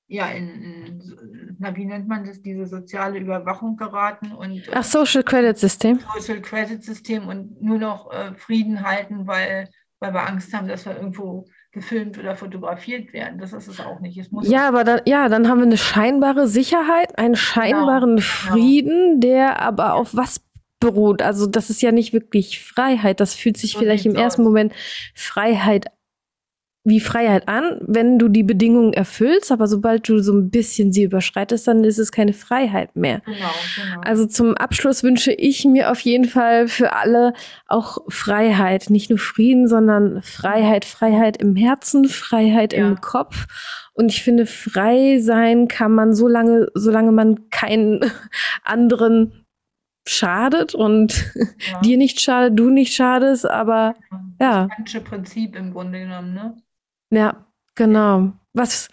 ja, 0.06 0.28
in, 0.28 0.48
in, 0.48 1.56
na, 1.58 1.74
wie 1.74 1.86
nennt 1.86 2.06
man 2.06 2.24
das, 2.24 2.42
diese 2.42 2.66
soziale 2.66 3.18
Überwachung 3.18 3.76
geraten 3.76 4.32
und 4.32 4.62
Ach, 4.72 4.84
Social 4.84 5.22
Credit 5.22 5.58
System. 5.58 5.98
Social 6.14 6.40
Credit 6.40 6.82
System 6.82 7.28
und 7.28 7.60
nur 7.62 7.78
noch 7.78 8.12
äh, 8.12 8.34
Frieden 8.34 8.82
halten, 8.82 9.26
weil, 9.26 9.68
weil 9.98 10.12
wir 10.12 10.26
Angst 10.26 10.52
haben, 10.54 10.68
dass 10.68 10.86
wir 10.86 10.96
irgendwo 10.96 11.46
gefilmt 11.72 12.18
oder 12.18 12.36
fotografiert 12.36 13.12
werden. 13.12 13.38
Das 13.38 13.52
ist 13.52 13.66
es 13.66 13.80
auch 13.80 14.00
nicht. 14.00 14.16
Es 14.16 14.28
ja, 14.42 14.68
aber 14.68 14.84
dann, 14.84 15.00
ja, 15.06 15.28
dann 15.28 15.48
haben 15.48 15.58
wir 15.58 15.66
eine 15.66 15.76
scheinbare 15.76 16.46
Sicherheit, 16.46 17.18
einen 17.18 17.34
scheinbaren 17.34 18.16
genau, 18.16 18.22
Frieden, 18.22 19.20
genau. 19.20 19.34
der 19.34 19.60
aber 19.60 19.94
auf 19.94 20.14
was 20.14 20.40
beruht. 20.84 21.22
Also 21.22 21.46
das 21.46 21.70
ist 21.70 21.82
ja 21.82 21.92
nicht 21.92 22.12
wirklich 22.12 22.62
Freiheit. 22.62 23.20
Das 23.20 23.34
fühlt 23.34 23.56
sich 23.56 23.72
so 23.72 23.78
vielleicht 23.78 24.06
im 24.06 24.14
ersten 24.14 24.42
aus. 24.42 24.46
Moment 24.46 24.72
Freiheit 25.14 25.86
wie 26.86 27.00
Freiheit 27.00 27.48
an, 27.48 27.80
wenn 27.80 28.18
du 28.18 28.28
die 28.28 28.42
Bedingungen 28.42 28.92
erfüllst, 28.92 29.50
aber 29.50 29.66
sobald 29.68 30.06
du 30.06 30.18
so 30.18 30.34
ein 30.34 30.50
bisschen 30.50 30.92
sie 30.92 31.04
überschreitest, 31.04 31.66
dann 31.66 31.82
ist 31.82 31.98
es 31.98 32.12
keine 32.12 32.34
Freiheit 32.34 32.94
mehr. 32.94 33.22
Genau, 33.24 33.38
genau. 33.38 34.00
Also 34.04 34.26
zum 34.26 34.54
Abschluss 34.54 35.02
wünsche 35.02 35.32
ich 35.32 35.64
mir 35.64 35.90
auf 35.90 36.00
jeden 36.00 36.26
Fall 36.26 36.68
für 36.68 36.92
alle 36.92 37.32
auch 37.66 38.04
Freiheit, 38.08 38.90
nicht 38.90 39.08
nur 39.08 39.18
Frieden, 39.18 39.66
sondern 39.66 40.20
Freiheit, 40.20 40.84
Freiheit 40.84 41.38
im 41.38 41.56
Herzen, 41.56 42.06
Freiheit 42.06 42.74
ja. 42.74 42.86
im 42.86 43.00
Kopf. 43.00 43.46
Und 43.94 44.12
ich 44.12 44.22
finde, 44.22 44.44
frei 44.44 45.20
sein 45.20 45.68
kann 45.68 45.92
man 45.92 46.12
so 46.12 46.28
lange, 46.28 46.68
solange 46.74 47.12
man 47.12 47.48
keinen 47.48 48.00
anderen 48.62 49.43
schadet 50.06 50.74
und 50.74 51.32
ja. 51.72 51.80
dir 51.80 51.96
nicht 51.96 52.20
schadet, 52.20 52.58
du 52.58 52.70
nicht 52.70 52.94
schadest, 52.94 53.48
aber 53.48 53.94
ja. 54.40 54.66
Das 54.66 54.76
ganze 54.76 55.00
Prinzip 55.00 55.56
im 55.56 55.72
Grunde 55.72 56.00
genommen, 56.00 56.34
ne? 56.34 56.56
Ja, 57.10 57.46
genau. 57.74 58.32
Was 58.52 58.88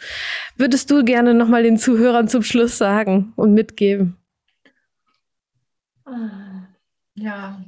würdest 0.56 0.90
du 0.90 1.04
gerne 1.04 1.34
nochmal 1.34 1.64
den 1.64 1.78
Zuhörern 1.78 2.28
zum 2.28 2.44
Schluss 2.44 2.78
sagen 2.78 3.34
und 3.36 3.54
mitgeben? 3.54 4.18
Ja, 7.16 7.64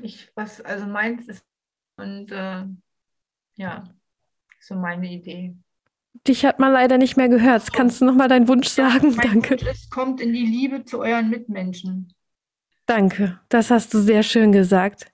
ich, 0.00 0.30
was, 0.34 0.60
also 0.60 0.86
meins 0.86 1.28
ist, 1.28 1.44
und 1.98 2.30
äh, 2.30 2.64
ja, 3.56 3.84
so 4.60 4.74
meine 4.74 5.10
Idee. 5.10 5.54
Dich 6.26 6.44
hat 6.44 6.58
man 6.58 6.72
leider 6.72 6.98
nicht 6.98 7.16
mehr 7.16 7.28
gehört. 7.28 7.72
Kannst 7.72 8.00
du 8.00 8.04
nochmal 8.04 8.28
deinen 8.28 8.48
Wunsch 8.48 8.68
sagen? 8.68 9.12
Ja, 9.12 9.22
Danke. 9.22 9.50
Wunsch 9.50 9.62
ist, 9.62 9.90
kommt 9.90 10.20
in 10.20 10.32
die 10.32 10.44
Liebe 10.44 10.84
zu 10.84 11.00
euren 11.00 11.30
Mitmenschen. 11.30 12.12
Danke, 12.86 13.40
das 13.48 13.72
hast 13.72 13.92
du 13.94 13.98
sehr 14.00 14.22
schön 14.22 14.52
gesagt. 14.52 15.08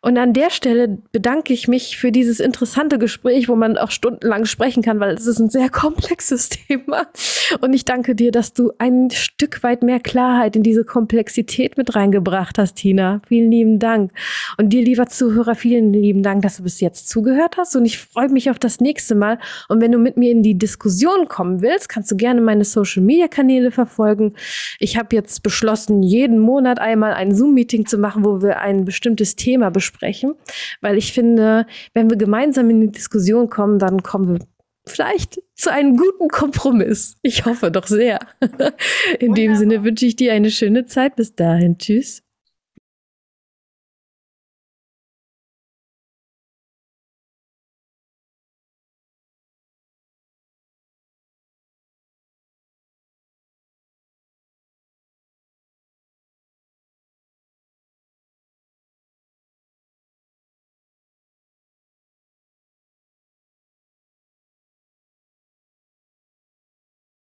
Und 0.00 0.16
an 0.18 0.32
der 0.32 0.50
Stelle 0.50 0.98
bedanke 1.12 1.52
ich 1.52 1.68
mich 1.68 1.98
für 1.98 2.12
dieses 2.12 2.40
interessante 2.40 2.98
Gespräch, 2.98 3.48
wo 3.48 3.56
man 3.56 3.76
auch 3.76 3.90
stundenlang 3.90 4.44
sprechen 4.44 4.82
kann, 4.82 5.00
weil 5.00 5.14
es 5.14 5.26
ist 5.26 5.40
ein 5.40 5.50
sehr 5.50 5.68
komplexes 5.70 6.48
Thema. 6.48 7.06
Und 7.60 7.72
ich 7.72 7.84
danke 7.84 8.14
dir, 8.14 8.30
dass 8.30 8.52
du 8.52 8.72
ein 8.78 9.10
Stück 9.10 9.62
weit 9.62 9.82
mehr 9.82 10.00
Klarheit 10.00 10.56
in 10.56 10.62
diese 10.62 10.84
Komplexität 10.84 11.76
mit 11.76 11.94
reingebracht 11.94 12.58
hast, 12.58 12.76
Tina. 12.76 13.20
Vielen 13.26 13.50
lieben 13.50 13.78
Dank. 13.78 14.12
Und 14.56 14.70
dir, 14.70 14.82
lieber 14.82 15.06
Zuhörer, 15.06 15.54
vielen 15.54 15.92
lieben 15.92 16.22
Dank, 16.22 16.42
dass 16.42 16.58
du 16.58 16.62
bis 16.62 16.80
jetzt 16.80 17.08
zugehört 17.08 17.56
hast. 17.56 17.74
Und 17.74 17.84
ich 17.84 17.98
freue 17.98 18.28
mich 18.28 18.50
auf 18.50 18.58
das 18.58 18.80
nächste 18.80 19.14
Mal. 19.14 19.38
Und 19.68 19.80
wenn 19.80 19.92
du 19.92 19.98
mit 19.98 20.16
mir 20.16 20.30
in 20.30 20.42
die 20.42 20.56
Diskussion 20.56 21.28
kommen 21.28 21.62
willst, 21.62 21.88
kannst 21.88 22.10
du 22.10 22.16
gerne 22.16 22.40
meine 22.40 22.64
Social-Media-Kanäle 22.64 23.70
verfolgen. 23.70 24.34
Ich 24.78 24.96
habe 24.96 25.16
jetzt 25.16 25.42
beschlossen, 25.42 26.02
jeden 26.02 26.38
Monat 26.38 26.78
einmal 26.78 27.14
ein 27.14 27.34
Zoom-Meeting 27.34 27.86
zu 27.86 27.98
machen, 27.98 28.24
wo 28.24 28.40
wir 28.42 28.60
ein 28.60 28.84
bestimmtes 28.84 29.34
Thema 29.34 29.47
Thema 29.48 29.70
besprechen, 29.70 30.34
weil 30.82 30.98
ich 30.98 31.14
finde, 31.14 31.66
wenn 31.94 32.10
wir 32.10 32.18
gemeinsam 32.18 32.68
in 32.68 32.82
die 32.82 32.92
Diskussion 32.92 33.48
kommen, 33.48 33.78
dann 33.78 34.02
kommen 34.02 34.34
wir 34.34 34.46
vielleicht 34.86 35.40
zu 35.54 35.72
einem 35.72 35.96
guten 35.96 36.28
Kompromiss. 36.28 37.16
Ich 37.22 37.46
hoffe 37.46 37.70
doch 37.70 37.86
sehr. 37.86 38.18
In 39.18 39.34
dem 39.34 39.54
Sinne 39.54 39.84
wünsche 39.84 40.06
ich 40.06 40.16
dir 40.16 40.32
eine 40.32 40.50
schöne 40.50 40.86
Zeit. 40.86 41.16
Bis 41.16 41.34
dahin. 41.34 41.78
Tschüss. 41.78 42.22